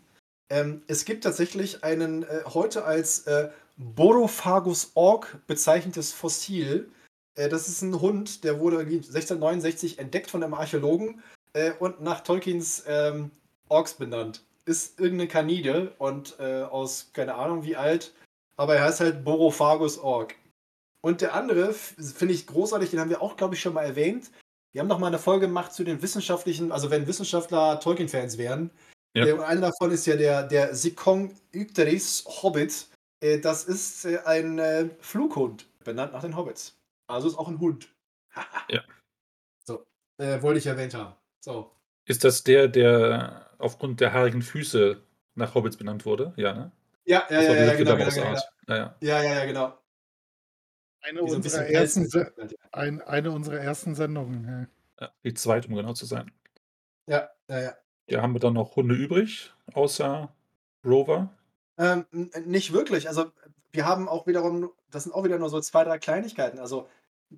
[0.50, 6.90] Ähm, es gibt tatsächlich einen äh, heute als äh, Borophagus orc bezeichnetes Fossil.
[7.36, 12.22] Äh, das ist ein Hund, der wurde 1669 entdeckt von einem Archäologen äh, und nach
[12.22, 13.30] Tolkiens ähm,
[13.68, 14.44] Orks benannt.
[14.64, 18.12] Ist irgendeine Kanide und äh, aus keine Ahnung wie alt,
[18.56, 20.34] aber er heißt halt Borophagus orc.
[21.00, 24.30] Und der andere finde ich großartig, den haben wir auch, glaube ich, schon mal erwähnt.
[24.72, 28.70] Wir haben noch mal eine Folge gemacht zu den wissenschaftlichen, also wenn Wissenschaftler Tolkien-Fans wären.
[29.14, 29.26] Ja.
[29.26, 32.88] Äh, und einer davon ist ja der, der Sikong Ycteris Hobbit.
[33.20, 36.76] Äh, das ist äh, ein Flughund, benannt nach den Hobbits.
[37.06, 37.88] Also ist auch ein Hund.
[38.68, 38.82] ja.
[39.64, 39.86] So,
[40.18, 41.14] äh, wollte ich erwähnt haben.
[41.40, 41.70] So.
[42.04, 45.00] Ist das der, der aufgrund der haarigen Füße
[45.34, 46.32] nach Hobbits benannt wurde?
[46.36, 46.72] Ja, ne?
[47.04, 48.34] Ja, ja, ja, ja, genau, genau, genau.
[48.68, 48.96] Ja, ja.
[49.00, 49.78] ja, ja, genau.
[51.08, 52.08] Eine unserer, ersten,
[52.72, 54.68] ein, eine unserer ersten Sendungen.
[55.00, 55.10] Ja.
[55.24, 56.30] die zweite, um genau zu sein.
[57.06, 57.72] Ja, ja, ja.
[58.08, 60.32] Ja, haben wir dann noch Hunde übrig, außer
[60.84, 61.30] Rover?
[61.76, 62.06] Ähm,
[62.46, 63.08] nicht wirklich.
[63.08, 63.26] Also
[63.72, 66.58] wir haben auch wiederum, das sind auch wieder nur so zwei, drei Kleinigkeiten.
[66.58, 66.88] Also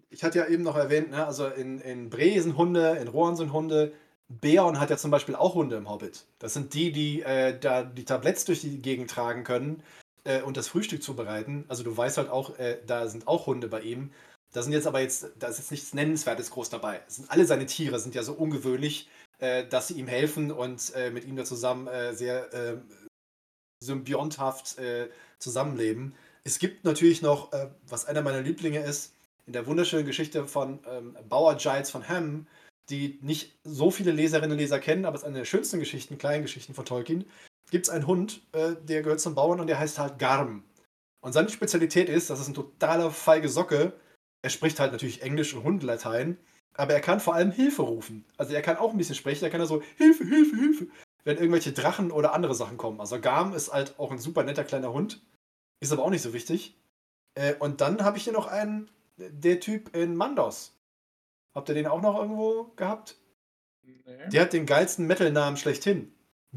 [0.09, 3.37] ich hatte ja eben noch erwähnt, ne, also in, in Bre sind Hunde, in Rohan
[3.37, 3.93] sind Hunde.
[4.29, 6.25] Beorn hat ja zum Beispiel auch Hunde im Hobbit.
[6.39, 9.83] Das sind die, die äh, da die Tabletts durch die Gegend tragen können
[10.31, 11.65] äh, und das Frühstück zubereiten.
[11.69, 14.13] Also du weißt halt auch, äh, da sind auch Hunde bei ihm.
[14.53, 17.03] Da sind jetzt aber jetzt, da ist jetzt nichts Nennenswertes groß dabei.
[17.07, 19.09] Sind alle seine Tiere sind ja so ungewöhnlich,
[19.39, 22.77] äh, dass sie ihm helfen und äh, mit ihm da zusammen äh, sehr äh,
[23.83, 25.09] symbionthaft äh,
[25.39, 26.15] zusammenleben.
[26.45, 27.53] Es gibt natürlich noch,
[27.87, 29.13] was einer meiner Lieblinge ist,
[29.47, 32.47] in der wunderschönen Geschichte von ähm, Bauer Giles von Hamm,
[32.89, 36.19] die nicht so viele Leserinnen und Leser kennen, aber es ist eine der schönsten Geschichten,
[36.19, 37.27] kleinen Geschichten von Tolkien,
[37.71, 40.65] gibt es einen Hund, äh, der gehört zum Bauern und der heißt halt Garm.
[41.21, 43.93] Und seine Spezialität ist, das ist ein totaler feige Socke.
[44.43, 46.39] Er spricht halt natürlich Englisch und Hundelatein,
[46.75, 48.25] aber er kann vor allem Hilfe rufen.
[48.39, 50.87] Also er kann auch ein bisschen sprechen, er kann da so Hilfe, Hilfe, Hilfe,
[51.25, 53.01] wenn irgendwelche Drachen oder andere Sachen kommen.
[53.01, 55.23] Also Garm ist halt auch ein super netter kleiner Hund,
[55.81, 56.77] ist aber auch nicht so wichtig.
[57.35, 60.75] Äh, und dann habe ich hier noch einen, der Typ in Mandos.
[61.55, 63.19] Habt ihr den auch noch irgendwo gehabt?
[63.83, 64.29] Nee.
[64.29, 66.13] Der hat den geilsten Metal-Namen schlechthin.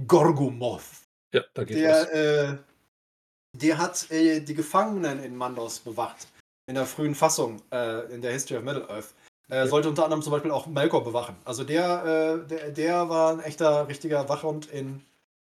[0.08, 1.03] Gorgumoth.
[1.34, 2.14] Ja, da geht der.
[2.14, 2.58] Äh,
[3.54, 6.28] der hat äh, die Gefangenen in Mandos bewacht.
[6.66, 9.14] In der frühen Fassung, äh, in der History of Middle Earth.
[9.50, 11.36] Er sollte unter anderem zum Beispiel auch Melkor bewachen.
[11.44, 15.02] Also der, äh, der, der war ein echter, richtiger Wachhund in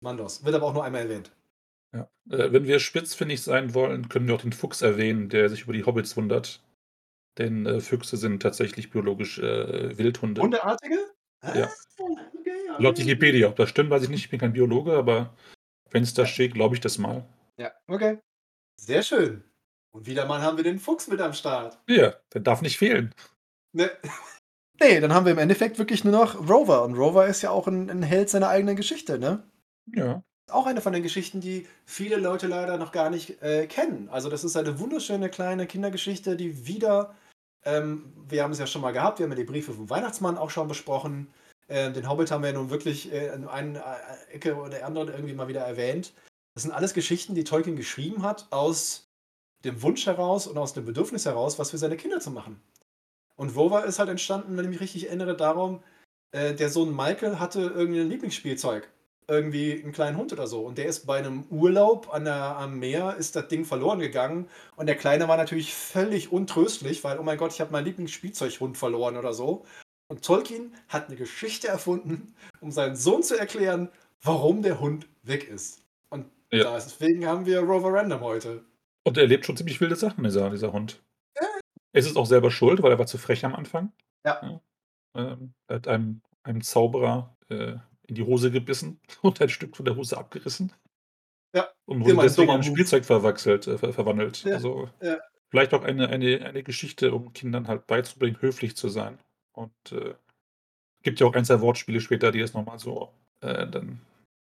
[0.01, 0.43] Mandos.
[0.43, 1.31] Wird aber auch nur einmal erwähnt.
[1.93, 2.09] Ja.
[2.29, 5.73] Äh, wenn wir spitzfindig sein wollen, können wir auch den Fuchs erwähnen, der sich über
[5.73, 6.61] die Hobbits wundert.
[7.37, 10.41] Denn äh, Füchse sind tatsächlich biologisch äh, Wildhunde.
[10.41, 10.97] Hundeartige?
[11.43, 11.69] Ja.
[11.97, 14.25] Okay, Laut Wikipedia, ob das stimmt, weiß ich nicht.
[14.25, 15.33] Ich bin kein Biologe, aber
[15.93, 17.23] wenn es da steht, glaube ich das mal.
[17.57, 18.19] Ja, okay.
[18.79, 19.43] Sehr schön.
[19.91, 21.79] Und wieder mal haben wir den Fuchs mit am Start.
[21.87, 23.13] Ja, der darf nicht fehlen.
[23.71, 23.89] Ne.
[24.81, 26.83] Nee, dann haben wir im Endeffekt wirklich nur noch Rover.
[26.83, 29.43] Und Rover ist ja auch ein, ein Held seiner eigenen Geschichte, ne?
[29.95, 30.23] Ja.
[30.49, 34.09] Auch eine von den Geschichten, die viele Leute leider noch gar nicht äh, kennen.
[34.09, 37.15] Also, das ist eine wunderschöne kleine Kindergeschichte, die wieder,
[37.63, 40.37] ähm, wir haben es ja schon mal gehabt, wir haben ja die Briefe vom Weihnachtsmann
[40.37, 41.31] auch schon besprochen.
[41.73, 44.85] Äh, den Hobbit haben wir ja nun wirklich äh, in einer äh, Ecke oder der
[44.85, 46.13] anderen irgendwie mal wieder erwähnt.
[46.53, 49.09] Das sind alles Geschichten, die Tolkien geschrieben hat, aus
[49.65, 52.61] dem Wunsch heraus und aus dem Bedürfnis heraus, was für seine Kinder zu machen.
[53.35, 55.81] Und Rover ist halt entstanden, wenn ich mich richtig erinnere, darum,
[56.31, 58.87] äh, der Sohn Michael hatte irgendein Lieblingsspielzeug.
[59.27, 60.61] Irgendwie einen kleinen Hund oder so.
[60.61, 64.47] Und der ist bei einem Urlaub an der, am Meer, ist das Ding verloren gegangen.
[64.75, 68.77] Und der Kleine war natürlich völlig untröstlich, weil, oh mein Gott, ich habe meinen Lieblingsspielzeughund
[68.77, 69.65] verloren oder so.
[70.07, 73.89] Und Tolkien hat eine Geschichte erfunden, um seinen Sohn zu erklären,
[74.21, 75.81] warum der Hund weg ist.
[76.09, 76.73] Und ja.
[76.73, 78.63] deswegen haben wir Rover Random heute.
[79.03, 81.01] Und er lebt schon ziemlich wilde Sachen, dieser, dieser Hund.
[81.93, 83.93] Es ist auch selber schuld, weil er war zu frech am Anfang.
[84.25, 84.39] Ja.
[84.41, 84.61] ja.
[85.15, 87.75] Ähm, er hat einem, einem Zauberer äh,
[88.07, 90.73] in die Hose gebissen und ein Stück von der Hose abgerissen.
[91.55, 91.69] Ja.
[91.85, 94.43] Und wurde deswegen in Spielzeug verwechselt, äh, ver verwandelt.
[94.43, 94.55] Ja.
[94.55, 95.17] Also ja.
[95.49, 99.19] vielleicht auch eine, eine, eine Geschichte, um Kindern halt beizubringen, höflich zu sein.
[99.53, 100.15] Und äh,
[101.03, 104.01] gibt ja auch ein, zwei Wortspiele später, die es nochmal so äh, dann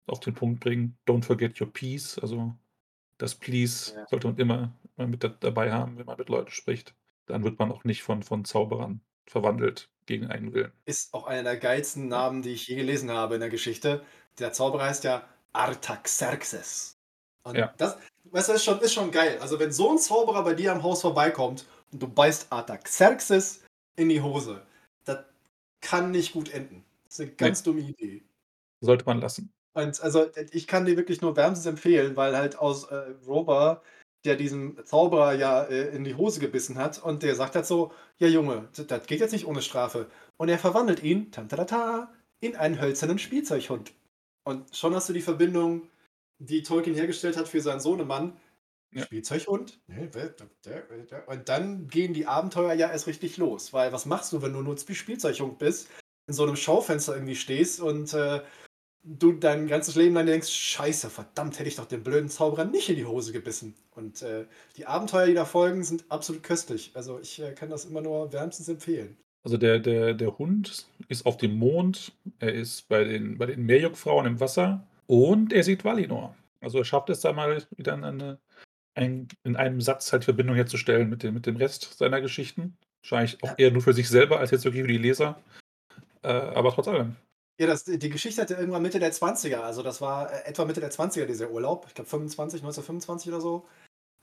[0.07, 0.97] auf den Punkt bringen.
[1.07, 2.19] Don't forget your peace.
[2.19, 2.55] Also
[3.19, 4.07] das Please ja.
[4.09, 6.95] sollte man immer, immer mit dabei haben, wenn man mit Leuten spricht
[7.27, 10.73] dann wird man auch nicht von, von Zauberern verwandelt gegen einen Willen.
[10.85, 14.05] Ist auch einer der geilsten Namen, die ich je gelesen habe in der Geschichte.
[14.39, 16.99] Der Zauberer heißt ja Artaxerxes.
[17.45, 17.73] Und ja.
[17.77, 19.39] das, weißt du, ist schon, ist schon geil.
[19.41, 23.65] Also, wenn so ein Zauberer bei dir am Haus vorbeikommt und du beißt Artaxerxes
[23.97, 24.72] in die Hose, das
[25.83, 26.85] kann nicht gut enden.
[27.05, 27.65] Das ist eine ganz nee.
[27.65, 28.23] dumme Idee.
[28.81, 29.53] Sollte man lassen.
[29.75, 33.83] Und also, ich kann dir wirklich nur wärmstens empfehlen, weil halt aus äh, Rober
[34.25, 37.93] der diesem Zauberer ja äh, in die Hose gebissen hat und der sagt halt so,
[38.19, 40.09] ja Junge, das geht jetzt nicht ohne Strafe.
[40.37, 43.93] Und er verwandelt ihn, tantatata, in einen hölzernen Spielzeughund.
[44.45, 45.89] Und schon hast du die Verbindung
[46.39, 48.37] die Tolkien hergestellt hat für seinen Sohnemann.
[48.93, 49.05] Ja.
[50.65, 53.73] Der- der- Und dann gehen die Abenteuer ja erst richtig los.
[53.73, 55.89] Weil was machst du, wenn du nur Spielzeughund bist,
[56.29, 58.43] in so einem Schaufenster irgendwie stehst und äh,
[59.05, 62.89] du dein ganzes Leben lang denkst, scheiße, verdammt, hätte ich doch den blöden Zauberer nicht
[62.89, 63.75] in die Hose gebissen.
[63.95, 64.45] Und äh,
[64.77, 66.93] die Abenteuer, die da folgen, sind absolut köstlich.
[66.95, 69.17] Also ich äh, kann das immer nur wärmstens empfehlen.
[69.45, 73.67] Also der, der, der Hund ist auf dem Mond, er ist bei den, bei den
[73.67, 76.37] Meerjungfrauen im Wasser und er sieht Valinor.
[76.61, 78.39] Also er schafft es da mal wieder in, eine,
[78.95, 82.77] ein, in einem Satz halt Verbindung herzustellen mit dem, mit dem Rest seiner Geschichten.
[83.03, 83.55] Wahrscheinlich auch Ja.
[83.59, 85.41] eher nur für sich selber als jetzt wirklich für die Leser.
[86.23, 87.17] Äh, aber trotz allem.
[87.61, 90.81] Ja, das, die Geschichte hatte irgendwann Mitte der 20er, also das war äh, etwa Mitte
[90.81, 91.85] der 20er, dieser Urlaub.
[91.89, 93.67] Ich glaube 25, 1925 oder so.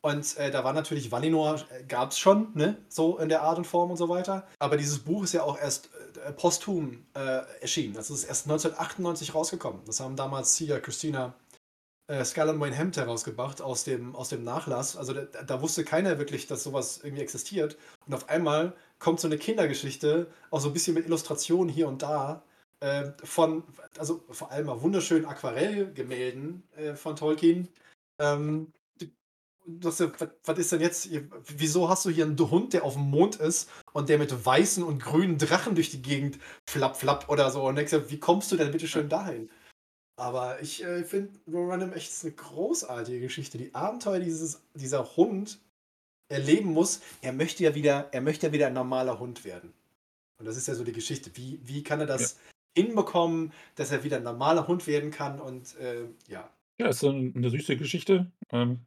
[0.02, 2.78] Und äh, da war natürlich Valinor, äh, gab es schon, ne?
[2.88, 4.48] So in der Art und Form und so weiter.
[4.58, 5.90] Aber dieses Buch ist ja auch erst
[6.26, 7.94] äh, posthum äh, erschienen.
[7.94, 9.82] Das ist erst 1998 rausgekommen.
[9.86, 11.34] Das haben damals Sia Christina
[12.10, 14.98] äh, Scanlan Wayne Hemd herausgebracht aus dem, aus dem Nachlass.
[14.98, 17.78] Also da, da wusste keiner wirklich, dass sowas irgendwie existiert.
[18.08, 22.02] Und auf einmal kommt so eine Kindergeschichte, auch so ein bisschen mit Illustrationen hier und
[22.02, 22.44] da,
[22.80, 23.64] äh, von,
[23.98, 27.68] also vor allem mal wunderschönen Aquarellgemälden äh, von Tolkien.
[28.20, 28.74] Ähm,
[29.66, 30.04] was,
[30.46, 31.10] was ist denn jetzt?
[31.46, 34.84] Wieso hast du hier einen Hund, der auf dem Mond ist und der mit weißen
[34.84, 37.68] und grünen Drachen durch die Gegend flapp, flapp oder so?
[37.68, 39.50] Und denkst wie kommst du denn bitte schön dahin?
[40.20, 43.58] Aber ich äh, finde Random echt eine großartige Geschichte.
[43.58, 45.60] Die Abenteuer, die dieses, dieser Hund
[46.28, 49.74] erleben muss, er möchte ja wieder, er möchte ja wieder ein normaler Hund werden.
[50.38, 51.32] Und das ist ja so die Geschichte.
[51.36, 52.38] Wie, wie kann er das
[52.78, 55.40] hinbekommen, dass er wieder ein normaler Hund werden kann?
[55.40, 56.50] Und äh, ja.
[56.80, 58.30] Ja, es ist eine, eine süße Geschichte.
[58.52, 58.82] Ähm,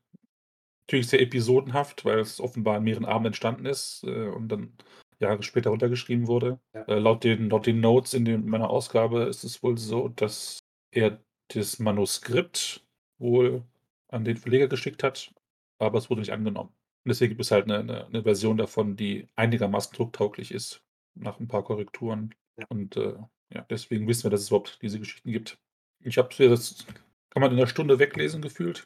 [0.83, 4.75] natürlich sehr episodenhaft, weil es offenbar in mehreren Abenden entstanden ist äh, und dann
[5.19, 6.61] Jahre später runtergeschrieben wurde.
[6.75, 6.83] Ja.
[6.83, 10.62] Äh, laut, den, laut den Notes in den, meiner Ausgabe ist es wohl so, dass
[10.93, 12.87] er das Manuskript
[13.19, 13.65] wohl
[14.09, 15.35] an den Verleger geschickt hat,
[15.79, 16.71] aber es wurde nicht angenommen.
[17.05, 20.83] Und deswegen gibt es halt eine, eine, eine Version davon, die einigermaßen drucktauglich ist,
[21.15, 22.35] nach ein paar Korrekturen.
[22.57, 22.67] Ja.
[22.69, 23.17] Und äh,
[23.53, 25.59] ja, deswegen wissen wir, dass es überhaupt diese Geschichten gibt.
[26.05, 26.87] Ich habe das,
[27.31, 28.85] kann man in einer Stunde weglesen gefühlt.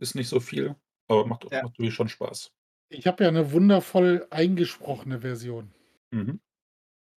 [0.00, 0.76] Ist nicht so viel,
[1.08, 1.62] aber macht, Ja.
[1.62, 2.52] macht wirklich schon Spaß.
[2.90, 5.72] Ich habe ja eine wundervoll eingesprochene Version
[6.10, 6.40] Mhm.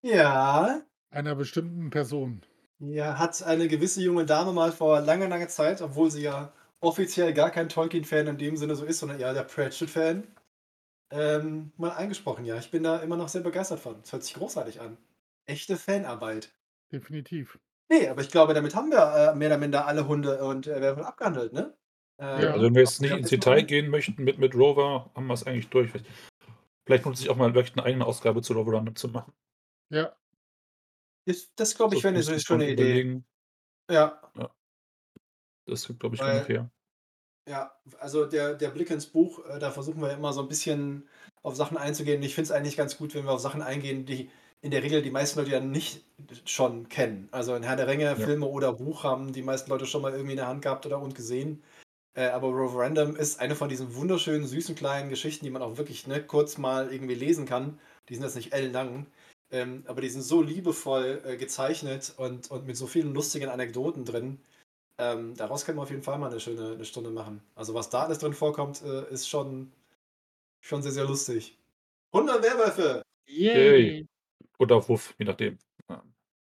[0.04, 0.82] Ja,
[1.12, 2.42] einer bestimmten Person.
[2.82, 7.34] Ja, hat eine gewisse junge Dame mal vor langer, langer Zeit, obwohl sie ja offiziell
[7.34, 10.24] gar kein Tolkien-Fan in dem Sinne so ist, sondern eher der Pratchett-Fan,
[11.12, 12.46] ähm, mal eingesprochen.
[12.46, 13.98] Ja, ich bin da immer noch sehr begeistert von.
[14.04, 14.98] Es hört sich großartig an.
[15.46, 16.54] Echte Fanarbeit.
[16.92, 17.60] Definitiv.
[17.90, 20.82] Nee, aber ich glaube, damit haben wir äh, mehr oder minder alle Hunde und äh,
[20.82, 21.74] Werwölfe abgehandelt, ne?
[22.20, 22.52] Ja.
[22.52, 23.68] Also wenn wir jetzt nicht ins Detail machen?
[23.68, 25.92] gehen möchten mit, mit Rover, haben wir es eigentlich durch.
[26.86, 29.34] Vielleicht, es sich auch mal vielleicht eine eigene Ausgabe zu Rover Random zu machen.
[29.90, 30.16] Ja,
[31.26, 32.74] Ist, das glaube ich wäre eine so schöne Idee.
[32.74, 33.26] überlegen.
[33.90, 34.22] Ja,
[35.68, 36.72] Das ist, glaube ich, Weil- ungefähr.
[37.48, 41.08] ja, also der, der Blick ins Buch, äh, da versuchen wir immer so ein bisschen
[41.44, 42.22] auf Sachen einzugehen.
[42.24, 44.30] Ich finde es eigentlich ganz gut, wenn wir auf Sachen eingehen, die
[44.62, 46.04] in der Regel die meisten Leute ja nicht
[46.46, 47.28] schon kennen.
[47.32, 50.34] Also in Herr der Ringe, Filme oder Buch haben die meisten Leute schon mal irgendwie
[50.34, 51.64] in der Hand gehabt oder und gesehen.
[52.14, 56.06] Äh, aber Referendum ist eine von diesen wunderschönen, süßen kleinen Geschichten, die man auch wirklich
[56.08, 57.80] ne, kurz mal irgendwie lesen kann.
[58.10, 59.08] Die sind jetzt nicht ellenlang,
[59.52, 64.06] ähm, aber die sind so liebevoll äh, gezeichnet und, und mit so vielen lustigen Anekdoten
[64.06, 64.40] drin.
[64.98, 67.42] Ähm, daraus kann man auf jeden Fall mal eine schöne eine Stunde machen.
[67.56, 69.72] Also was da alles drin vorkommt, äh, ist schon,
[70.62, 71.58] schon sehr, sehr lustig.
[72.14, 73.04] 100 Werwölfe!
[73.28, 74.08] Yay.
[74.60, 75.58] Oder auf Wuff, je nachdem.
[75.90, 76.04] Ja.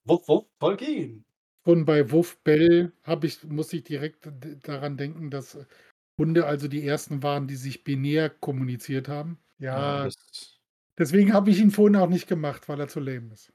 [0.06, 1.26] Wupp, wupp, Tolkien!
[1.68, 2.93] und bei Wuff Bell
[3.24, 4.30] ich, muss ich direkt
[4.64, 5.58] daran denken, dass
[6.18, 9.38] Hunde also die ersten waren, die sich binär kommuniziert haben.
[9.60, 10.57] Ja, das,
[10.98, 13.52] deswegen habe ich ihn vorhin auch nicht gemacht, weil er zu lame ist.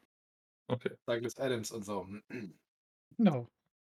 [0.68, 0.92] okay.
[1.06, 2.06] Douglas Adams und so.
[3.18, 3.46] Genau.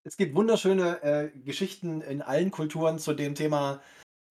[0.02, 3.80] Es gibt wunderschöne äh, Geschichten in allen Kulturen zu dem Thema,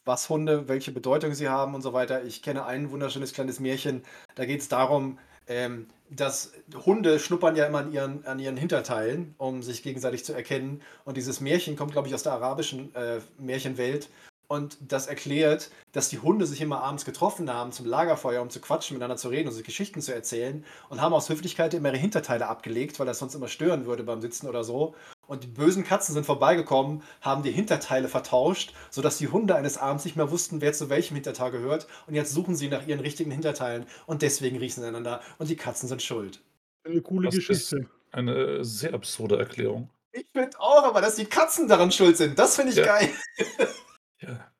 [0.05, 2.23] was Hunde, welche Bedeutung sie haben und so weiter.
[2.25, 4.03] Ich kenne ein wunderschönes kleines Märchen.
[4.35, 6.53] Da geht es darum, ähm, dass
[6.85, 10.81] Hunde schnuppern ja immer an ihren, an ihren Hinterteilen, um sich gegenseitig zu erkennen.
[11.05, 14.09] Und dieses Märchen kommt, glaube ich, aus der arabischen äh, Märchenwelt.
[14.53, 18.59] Und das erklärt, dass die Hunde sich immer abends getroffen haben zum Lagerfeuer, um zu
[18.61, 20.63] quatschen, miteinander zu reden und sich Geschichten zu erzählen.
[20.89, 24.21] Und haben aus Höflichkeit immer ihre Hinterteile abgelegt, weil das sonst immer stören würde beim
[24.21, 24.93] Sitzen oder so.
[25.25, 30.05] Und die bösen Katzen sind vorbeigekommen, haben die Hinterteile vertauscht, sodass die Hunde eines Abends
[30.05, 31.87] nicht mehr wussten, wer zu welchem Hinterteil gehört.
[32.05, 35.55] Und jetzt suchen sie nach ihren richtigen Hinterteilen und deswegen riechen sie einander und die
[35.55, 36.41] Katzen sind schuld.
[36.85, 37.87] Eine coole Das ist- Geschichte.
[38.11, 39.89] Eine sehr absurde Erklärung.
[40.11, 42.85] Ich finde auch, aber dass die Katzen daran schuld sind, das finde ich Ja.
[42.85, 43.09] geil.
[44.27, 44.51] Ja.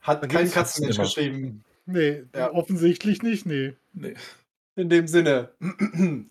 [0.00, 1.04] Hat Da kein Katzenmensch immer.
[1.04, 1.64] geschrieben.
[1.86, 2.52] Nee, Ja.
[2.52, 3.74] offensichtlich nicht, nee.
[3.92, 4.14] Nee.
[4.76, 5.50] In dem Sinne.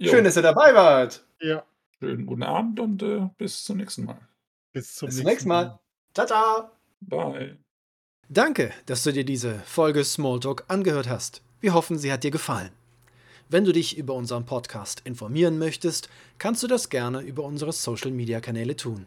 [0.00, 1.24] Schön, dass ihr dabei wart.
[1.40, 1.64] Ja,
[1.98, 4.18] schönen guten Abend und äh, bis zum nächsten Mal.
[4.72, 5.78] bis zum Bis zum nächsten Mal.
[6.14, 6.70] Tata!
[7.00, 7.56] Bye.
[8.28, 11.42] Danke, dass du dir diese Folge Smalltalk angehört hast.
[11.60, 12.70] Wir hoffen, sie hat dir gefallen.
[13.48, 18.76] Wenn du dich über unseren Podcast informieren möchtest, kannst du das gerne über unsere Social-Media-Kanäle
[18.76, 19.06] tun.